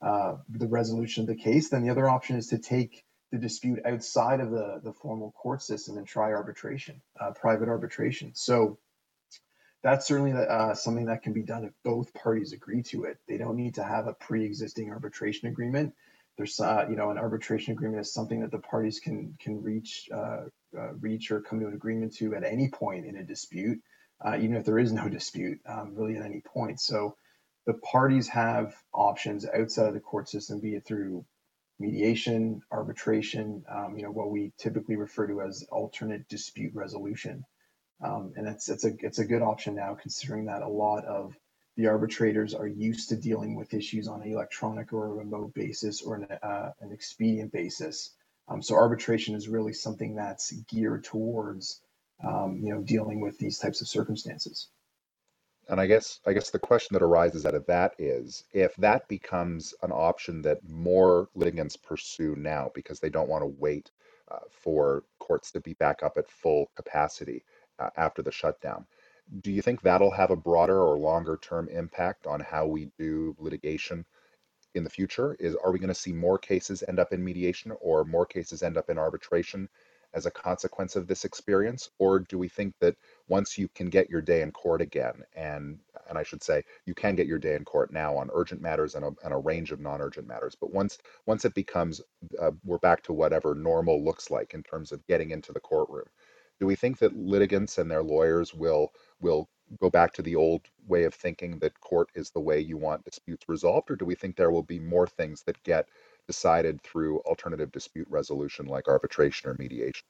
uh, 0.00 0.36
the 0.48 0.68
resolution 0.68 1.22
of 1.22 1.28
the 1.28 1.42
case, 1.42 1.70
then 1.70 1.82
the 1.82 1.90
other 1.90 2.08
option 2.08 2.36
is 2.36 2.48
to 2.48 2.58
take 2.58 3.04
the 3.32 3.38
dispute 3.38 3.80
outside 3.84 4.40
of 4.40 4.50
the, 4.50 4.80
the 4.82 4.92
formal 4.92 5.32
court 5.32 5.62
system 5.62 5.98
and 5.98 6.06
try 6.06 6.32
arbitration, 6.32 7.00
uh, 7.20 7.32
private 7.32 7.68
arbitration. 7.68 8.30
So 8.34 8.78
that's 9.82 10.06
certainly 10.06 10.32
uh, 10.32 10.74
something 10.74 11.06
that 11.06 11.22
can 11.22 11.32
be 11.32 11.42
done 11.42 11.64
if 11.64 11.72
both 11.84 12.14
parties 12.14 12.52
agree 12.52 12.82
to 12.84 13.04
it. 13.04 13.18
They 13.28 13.38
don't 13.38 13.56
need 13.56 13.74
to 13.74 13.84
have 13.84 14.06
a 14.06 14.14
pre-existing 14.14 14.90
arbitration 14.90 15.48
agreement. 15.48 15.94
There's, 16.38 16.60
uh, 16.60 16.86
you 16.88 16.96
know, 16.96 17.10
an 17.10 17.18
arbitration 17.18 17.72
agreement 17.72 18.00
is 18.00 18.12
something 18.12 18.40
that 18.40 18.52
the 18.52 18.60
parties 18.60 19.00
can 19.00 19.36
can 19.40 19.60
reach 19.60 20.08
uh, 20.14 20.44
uh, 20.78 20.92
reach 21.00 21.30
or 21.32 21.40
come 21.40 21.60
to 21.60 21.66
an 21.66 21.74
agreement 21.74 22.14
to 22.16 22.34
at 22.34 22.44
any 22.44 22.68
point 22.68 23.06
in 23.06 23.16
a 23.16 23.24
dispute, 23.24 23.80
uh, 24.24 24.36
even 24.40 24.54
if 24.54 24.64
there 24.64 24.78
is 24.78 24.92
no 24.92 25.08
dispute, 25.08 25.58
um, 25.66 25.94
really 25.96 26.16
at 26.16 26.24
any 26.24 26.40
point. 26.40 26.80
So 26.80 27.16
the 27.66 27.74
parties 27.74 28.28
have 28.28 28.74
options 28.94 29.46
outside 29.46 29.88
of 29.88 29.94
the 29.94 30.00
court 30.00 30.28
system, 30.28 30.60
be 30.60 30.74
it 30.76 30.86
through 30.86 31.26
mediation, 31.80 32.62
arbitration, 32.70 33.64
um, 33.68 33.96
you 33.96 34.04
know, 34.04 34.10
what 34.10 34.30
we 34.30 34.52
typically 34.58 34.96
refer 34.96 35.26
to 35.26 35.42
as 35.42 35.64
alternate 35.70 36.28
dispute 36.28 36.72
resolution. 36.74 37.44
Um, 38.02 38.32
and 38.36 38.46
it's, 38.46 38.68
it's, 38.68 38.84
a, 38.84 38.92
it's 39.00 39.18
a 39.18 39.24
good 39.24 39.42
option 39.42 39.74
now, 39.74 39.96
considering 40.00 40.46
that 40.46 40.62
a 40.62 40.68
lot 40.68 41.04
of 41.04 41.34
the 41.78 41.86
arbitrators 41.86 42.54
are 42.54 42.66
used 42.66 43.08
to 43.08 43.16
dealing 43.16 43.54
with 43.54 43.72
issues 43.72 44.08
on 44.08 44.20
an 44.20 44.32
electronic 44.32 44.92
or 44.92 45.06
a 45.06 45.14
remote 45.14 45.54
basis 45.54 46.02
or 46.02 46.16
an, 46.16 46.26
uh, 46.42 46.72
an 46.80 46.90
expedient 46.90 47.52
basis. 47.52 48.16
Um, 48.48 48.60
so 48.60 48.74
arbitration 48.74 49.36
is 49.36 49.48
really 49.48 49.72
something 49.72 50.16
that's 50.16 50.50
geared 50.68 51.04
towards, 51.04 51.80
um, 52.26 52.58
you 52.60 52.74
know, 52.74 52.80
dealing 52.80 53.20
with 53.20 53.38
these 53.38 53.60
types 53.60 53.80
of 53.80 53.86
circumstances. 53.86 54.70
And 55.68 55.80
I 55.80 55.86
guess 55.86 56.18
I 56.26 56.32
guess 56.32 56.50
the 56.50 56.58
question 56.58 56.94
that 56.94 57.02
arises 57.02 57.46
out 57.46 57.54
of 57.54 57.66
that 57.66 57.94
is 57.98 58.42
if 58.52 58.74
that 58.76 59.06
becomes 59.06 59.72
an 59.82 59.92
option 59.92 60.42
that 60.42 60.58
more 60.68 61.28
litigants 61.36 61.76
pursue 61.76 62.34
now 62.34 62.72
because 62.74 62.98
they 62.98 63.10
don't 63.10 63.28
want 63.28 63.42
to 63.42 63.54
wait 63.56 63.92
uh, 64.32 64.38
for 64.50 65.04
courts 65.20 65.52
to 65.52 65.60
be 65.60 65.74
back 65.74 66.02
up 66.02 66.16
at 66.16 66.28
full 66.28 66.70
capacity 66.74 67.44
uh, 67.78 67.90
after 67.96 68.20
the 68.20 68.32
shutdown. 68.32 68.84
Do 69.40 69.52
you 69.52 69.62
think 69.62 69.82
that'll 69.82 70.10
have 70.12 70.30
a 70.30 70.36
broader 70.36 70.80
or 70.82 70.98
longer 70.98 71.38
term 71.40 71.68
impact 71.68 72.26
on 72.26 72.40
how 72.40 72.66
we 72.66 72.90
do 72.98 73.34
litigation 73.38 74.04
in 74.74 74.84
the 74.84 74.90
future? 74.90 75.36
Is 75.40 75.56
are 75.56 75.72
we 75.72 75.78
going 75.78 75.88
to 75.88 75.94
see 75.94 76.12
more 76.12 76.38
cases 76.38 76.84
end 76.88 76.98
up 76.98 77.12
in 77.12 77.24
mediation 77.24 77.72
or 77.80 78.04
more 78.04 78.26
cases 78.26 78.62
end 78.62 78.76
up 78.78 78.90
in 78.90 78.98
arbitration 78.98 79.68
as 80.14 80.26
a 80.26 80.30
consequence 80.30 80.96
of 80.96 81.06
this 81.06 81.24
experience? 81.24 81.90
Or 81.98 82.20
do 82.20 82.38
we 82.38 82.48
think 82.48 82.74
that 82.80 82.96
once 83.28 83.58
you 83.58 83.68
can 83.68 83.90
get 83.90 84.10
your 84.10 84.22
day 84.22 84.42
in 84.42 84.52
court 84.52 84.80
again, 84.82 85.24
and 85.34 85.80
and 86.08 86.18
I 86.18 86.22
should 86.22 86.42
say 86.42 86.64
you 86.86 86.94
can 86.94 87.16
get 87.16 87.26
your 87.26 87.38
day 87.38 87.54
in 87.54 87.64
court 87.64 87.92
now 87.92 88.16
on 88.16 88.30
urgent 88.32 88.62
matters 88.62 88.94
and 88.94 89.04
a, 89.04 89.12
and 89.24 89.34
a 89.34 89.38
range 89.38 89.72
of 89.72 89.80
non-urgent 89.80 90.26
matters, 90.26 90.56
but 90.60 90.72
once 90.72 90.98
once 91.26 91.44
it 91.44 91.54
becomes 91.54 92.00
uh, 92.40 92.52
we're 92.64 92.78
back 92.78 93.02
to 93.04 93.12
whatever 93.12 93.54
normal 93.54 94.04
looks 94.04 94.30
like 94.30 94.54
in 94.54 94.62
terms 94.62 94.92
of 94.92 95.06
getting 95.06 95.30
into 95.32 95.52
the 95.52 95.60
courtroom, 95.60 96.06
do 96.60 96.66
we 96.66 96.76
think 96.76 96.98
that 96.98 97.16
litigants 97.16 97.78
and 97.78 97.90
their 97.90 98.02
lawyers 98.02 98.54
will 98.54 98.92
will 99.20 99.48
go 99.80 99.90
back 99.90 100.12
to 100.14 100.22
the 100.22 100.36
old 100.36 100.62
way 100.86 101.04
of 101.04 101.14
thinking 101.14 101.58
that 101.58 101.78
court 101.80 102.08
is 102.14 102.30
the 102.30 102.40
way 102.40 102.58
you 102.58 102.76
want 102.76 103.04
disputes 103.04 103.44
resolved, 103.48 103.90
or 103.90 103.96
do 103.96 104.04
we 104.04 104.14
think 104.14 104.36
there 104.36 104.50
will 104.50 104.62
be 104.62 104.78
more 104.78 105.06
things 105.06 105.42
that 105.42 105.62
get 105.62 105.88
decided 106.26 106.80
through 106.82 107.18
alternative 107.20 107.70
dispute 107.70 108.06
resolution 108.10 108.66
like 108.66 108.88
arbitration 108.88 109.50
or 109.50 109.56
mediation? 109.58 110.06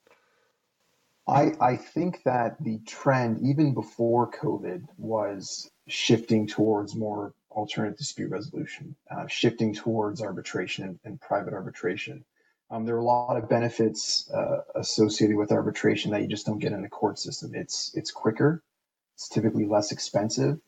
I, 1.26 1.52
I 1.61 1.76
think 1.76 2.22
that 2.24 2.56
the 2.62 2.78
trend, 2.87 3.40
even 3.42 3.74
before 3.74 4.30
COVID, 4.30 4.87
was 4.96 5.70
shifting 5.87 6.46
towards 6.46 6.96
more 6.96 7.34
alternate 7.50 7.98
dispute 7.98 8.30
resolution, 8.30 8.96
uh, 9.11 9.26
shifting 9.26 9.74
towards 9.74 10.22
arbitration 10.22 10.84
and, 10.84 10.98
and 11.04 11.20
private 11.20 11.52
arbitration. 11.52 12.24
Um, 12.70 12.85
there 12.85 12.96
are 12.96 13.00
a 13.00 13.04
lot 13.04 13.37
of 13.37 13.48
benefits 13.48 14.31
uh, 14.31 14.62
associated 14.74 15.37
with 15.37 15.52
arbitration 15.52 16.11
that 16.11 16.22
you 16.22 16.28
just 16.28 16.46
don't 16.46 16.59
get 16.59 16.72
in 16.72 16.83
the 16.83 16.88
court 16.88 17.18
system. 17.18 17.52
It's 17.54 17.92
it's 17.94 18.11
quicker, 18.11 18.62
it's 19.14 19.28
typically 19.28 19.66
less 19.66 19.92
expensive, 19.92 20.59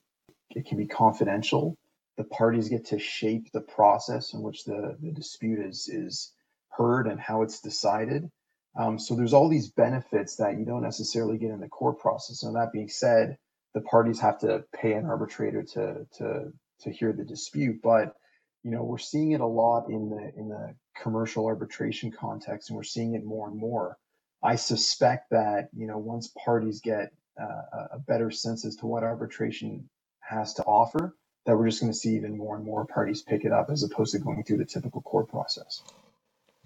it 0.51 0.67
can 0.67 0.79
be 0.79 0.87
confidential, 0.87 1.77
the 2.17 2.25
parties 2.25 2.69
get 2.69 2.87
to 2.87 2.99
shape 2.99 3.53
the 3.53 3.61
process 3.61 4.35
in 4.35 4.43
which 4.43 4.65
the, 4.65 4.97
the 5.01 5.13
dispute 5.13 5.61
is 5.61 5.89
is 5.89 6.33
heard 6.71 7.07
and 7.07 7.21
how 7.21 7.43
it's 7.43 7.61
decided. 7.61 8.31
Um, 8.79 8.99
so 8.99 9.17
there's 9.17 9.33
all 9.33 9.49
these 9.49 9.71
benefits 9.71 10.37
that 10.37 10.59
you 10.59 10.65
don't 10.65 10.83
necessarily 10.83 11.39
get 11.39 11.51
in 11.51 11.61
the 11.61 11.69
court 11.69 11.99
process. 11.99 12.43
And 12.43 12.57
that 12.57 12.73
being 12.73 12.89
said, 12.89 13.37
the 13.75 13.81
parties 13.81 14.21
have 14.21 14.39
to 14.41 14.65
pay 14.75 14.93
an 14.95 15.07
arbitrator 15.07 15.63
to 15.75 16.07
to 16.19 16.53
to 16.83 16.91
hear 16.91 17.13
the 17.13 17.25
dispute. 17.25 17.81
But 17.83 18.15
you 18.62 18.70
know 18.70 18.83
we're 18.83 18.99
seeing 18.99 19.33
it 19.33 19.40
a 19.40 19.46
lot 19.46 19.88
in 19.88 20.11
the 20.11 20.33
in 20.37 20.49
the 20.49 20.75
commercial 21.01 21.46
arbitration 21.46 22.11
context, 22.11 22.70
and 22.70 22.77
we're 22.77 22.83
seeing 22.83 23.14
it 23.14 23.25
more 23.25 23.49
and 23.49 23.57
more. 23.57 23.96
I 24.42 24.57
suspect 24.57 25.31
that 25.31 25.68
you 25.77 25.87
know 25.87 25.99
once 25.99 26.33
parties 26.44 26.81
get 26.81 27.12
uh, 27.40 27.87
a 27.92 27.99
better 27.99 28.31
sense 28.31 28.64
as 28.64 28.77
to 28.77 28.87
what 28.87 29.03
arbitration 29.03 29.88
has 30.20 30.55
to 30.55 30.62
offer, 30.64 31.16
that 31.46 31.57
we're 31.57 31.68
just 31.68 31.81
going 31.81 31.92
to 31.92 31.99
see 31.99 32.14
even 32.14 32.37
more 32.37 32.57
and 32.57 32.64
more 32.64 32.87
parties 32.87 33.23
pick 33.23 33.44
it 33.44 33.53
up 33.53 33.70
as 33.70 33.83
opposed 33.83 34.12
to 34.12 34.18
going 34.18 34.44
through 34.44 34.59
the 34.59 34.64
typical 34.64 35.01
court 35.03 35.29
process. 35.29 35.83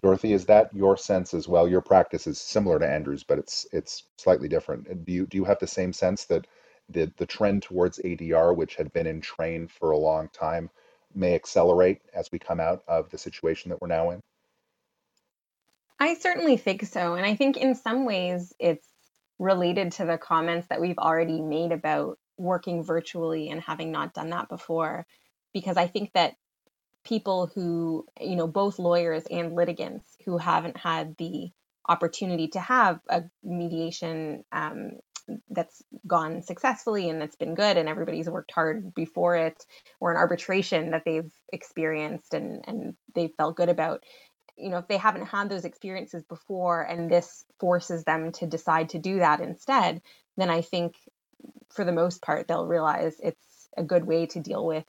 Dorothy, 0.02 0.34
is 0.34 0.44
that 0.46 0.74
your 0.74 0.96
sense 0.98 1.32
as 1.32 1.48
well? 1.48 1.66
Your 1.66 1.80
practice 1.80 2.26
is 2.26 2.38
similar 2.38 2.78
to 2.78 2.86
Andrew's, 2.86 3.24
but 3.24 3.38
it's 3.38 3.66
it's 3.72 4.02
slightly 4.18 4.48
different. 4.48 5.04
Do 5.06 5.12
you 5.12 5.26
do 5.26 5.38
you 5.38 5.44
have 5.44 5.60
the 5.60 5.66
same 5.66 5.92
sense 5.92 6.24
that 6.26 6.46
the 6.90 7.10
the 7.16 7.24
trend 7.24 7.62
towards 7.62 7.98
ADR, 8.00 8.54
which 8.54 8.74
had 8.74 8.92
been 8.92 9.06
in 9.06 9.20
train 9.20 9.66
for 9.68 9.92
a 9.92 9.98
long 9.98 10.28
time, 10.28 10.68
may 11.14 11.34
accelerate 11.34 12.02
as 12.14 12.30
we 12.32 12.38
come 12.38 12.60
out 12.60 12.82
of 12.88 13.10
the 13.10 13.18
situation 13.18 13.70
that 13.70 13.80
we're 13.80 13.88
now 13.88 14.10
in? 14.10 14.20
I 15.98 16.14
certainly 16.14 16.56
think 16.56 16.84
so. 16.84 17.14
And 17.14 17.24
I 17.24 17.36
think 17.36 17.56
in 17.56 17.74
some 17.74 18.04
ways 18.04 18.52
it's 18.58 18.86
related 19.38 19.92
to 19.92 20.04
the 20.04 20.18
comments 20.18 20.68
that 20.68 20.80
we've 20.80 20.98
already 20.98 21.40
made 21.40 21.72
about 21.72 22.18
working 22.36 22.82
virtually 22.82 23.48
and 23.48 23.60
having 23.60 23.92
not 23.92 24.14
done 24.14 24.30
that 24.30 24.48
before 24.48 25.06
because 25.52 25.76
I 25.76 25.86
think 25.86 26.12
that 26.14 26.34
people 27.04 27.50
who, 27.54 28.06
you 28.20 28.36
know, 28.36 28.46
both 28.46 28.78
lawyers 28.78 29.24
and 29.30 29.54
litigants 29.54 30.16
who 30.24 30.38
haven't 30.38 30.76
had 30.76 31.16
the 31.16 31.50
opportunity 31.88 32.48
to 32.48 32.60
have 32.60 33.00
a 33.08 33.24
mediation 33.42 34.44
um, 34.52 34.92
that's 35.50 35.82
gone 36.06 36.42
successfully 36.42 37.08
and 37.08 37.20
that's 37.20 37.36
been 37.36 37.54
good 37.54 37.76
and 37.76 37.88
everybody's 37.88 38.28
worked 38.28 38.52
hard 38.52 38.94
before 38.94 39.36
it 39.36 39.64
or 40.00 40.10
an 40.10 40.16
arbitration 40.16 40.90
that 40.90 41.02
they've 41.04 41.32
experienced 41.52 42.34
and 42.34 42.64
and 42.66 42.94
they 43.14 43.28
felt 43.28 43.56
good 43.56 43.70
about 43.70 44.02
you 44.56 44.68
know 44.68 44.78
if 44.78 44.88
they 44.88 44.98
haven't 44.98 45.26
had 45.26 45.48
those 45.48 45.64
experiences 45.64 46.22
before 46.24 46.82
and 46.82 47.10
this 47.10 47.44
forces 47.58 48.04
them 48.04 48.32
to 48.32 48.46
decide 48.46 48.90
to 48.90 48.98
do 48.98 49.18
that 49.18 49.40
instead 49.40 50.02
then 50.36 50.50
i 50.50 50.60
think 50.60 50.94
for 51.74 51.84
the 51.84 51.92
most 51.92 52.22
part, 52.22 52.48
they'll 52.48 52.66
realize 52.66 53.16
it's 53.22 53.68
a 53.76 53.82
good 53.82 54.04
way 54.04 54.26
to 54.26 54.40
deal 54.40 54.64
with 54.64 54.84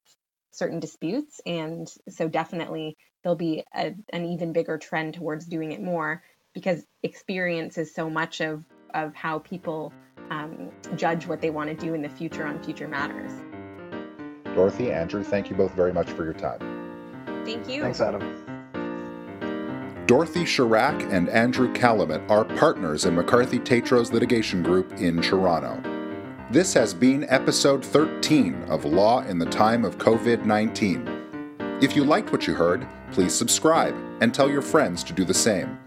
certain 0.52 0.80
disputes. 0.80 1.42
And 1.46 1.92
so 2.10 2.28
definitely 2.28 2.98
there'll 3.24 3.36
be 3.36 3.64
a, 3.76 3.94
an 4.14 4.26
even 4.26 4.54
bigger 4.54 4.78
trend 4.78 5.16
towards 5.16 5.46
doing 5.46 5.72
it 5.72 5.82
more 5.82 6.24
because 6.54 6.86
experience 7.04 7.78
is 7.78 7.94
so 7.94 8.10
much 8.10 8.40
of, 8.40 8.64
of 8.94 9.14
how 9.14 9.40
people 9.40 9.92
um, 10.30 10.72
judge 10.96 11.28
what 11.28 11.42
they 11.42 11.50
want 11.50 11.70
to 11.70 11.76
do 11.76 11.94
in 11.94 12.02
the 12.02 12.10
future 12.10 12.46
on 12.46 12.62
future 12.64 12.88
matters. 12.88 13.32
Dorothy, 14.56 14.92
Andrew, 14.92 15.24
thank 15.24 15.50
you 15.50 15.56
both 15.56 15.74
very 15.74 15.92
much 15.94 16.10
for 16.12 16.24
your 16.24 16.34
time. 16.34 16.60
Thank 17.46 17.68
you. 17.68 17.82
Thanks, 17.82 18.02
Adam. 18.02 18.46
Dorothy 20.08 20.44
Chirac 20.44 21.12
and 21.12 21.30
Andrew 21.30 21.74
Calumet 21.74 22.22
are 22.30 22.46
partners 22.46 23.06
in 23.06 23.16
McCarthy 23.16 23.60
Tétrault's 23.60 24.14
litigation 24.14 24.62
group 24.62 24.92
in 24.94 25.22
Toronto. 25.22 25.82
This 26.52 26.74
has 26.76 26.94
been 26.94 27.26
episode 27.28 27.84
13 27.84 28.66
of 28.68 28.86
Law 28.86 29.24
in 29.24 29.40
the 29.40 29.48
Time 29.48 29.84
of 29.84 29.98
COVID 29.98 30.46
19. 30.46 31.26
If 31.82 31.96
you 31.96 32.04
liked 32.04 32.32
what 32.32 32.46
you 32.46 32.54
heard, 32.54 32.88
please 33.12 33.34
subscribe 33.34 33.96
and 34.22 34.34
tell 34.34 34.50
your 34.50 34.62
friends 34.62 35.04
to 35.06 35.14
do 35.14 35.26
the 35.26 35.34
same. 35.34 35.78